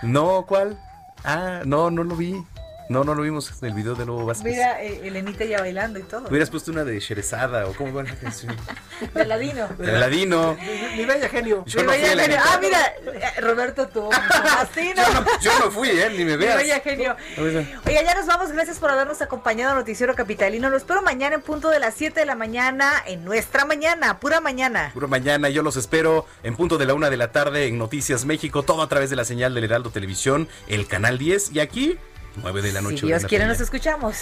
[0.03, 0.79] No, ¿cuál?
[1.25, 2.45] Ah, no, no lo vi.
[2.91, 4.51] No, no lo vimos en el video de Lobo Vázquez.
[4.53, 6.26] Mira, eh, Elenita ya bailando y todo.
[6.28, 8.57] Hubieras puesto una de Sherezada o cómo va la canción.
[9.14, 9.68] De Ladino.
[9.78, 10.57] De Ladino.
[10.61, 11.64] Mi, mi bella genio.
[11.66, 12.38] Yo Mi no fui bella la genio.
[12.45, 14.11] Ah, mira, eh, Roberto tuvo
[14.59, 15.03] así, ¿no?
[15.41, 16.11] Yo no fui, ¿eh?
[16.11, 16.57] Ni me Mi veas.
[16.57, 17.16] bella genio.
[17.38, 17.64] Oiga.
[17.86, 18.51] Ya nos vamos.
[18.51, 20.68] Gracias por habernos acompañado a Noticiero Capitalino.
[20.68, 24.41] Lo espero mañana en punto de las 7 de la mañana, en nuestra mañana, pura
[24.41, 24.91] mañana.
[24.93, 28.24] Puro mañana, yo los espero en punto de la una de la tarde en Noticias
[28.24, 31.99] México, todo a través de la señal del Heraldo Televisión, el canal 10 y aquí,
[32.37, 32.99] 9 de la noche.
[32.99, 34.16] Si Dios quiere, nos escuchamos.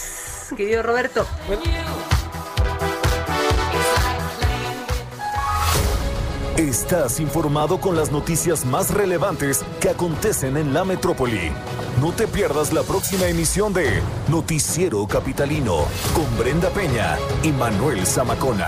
[0.55, 1.27] Querido Roberto.
[6.57, 11.51] Estás informado con las noticias más relevantes que acontecen en la metrópoli.
[12.01, 18.67] No te pierdas la próxima emisión de Noticiero Capitalino con Brenda Peña y Manuel Zamacona.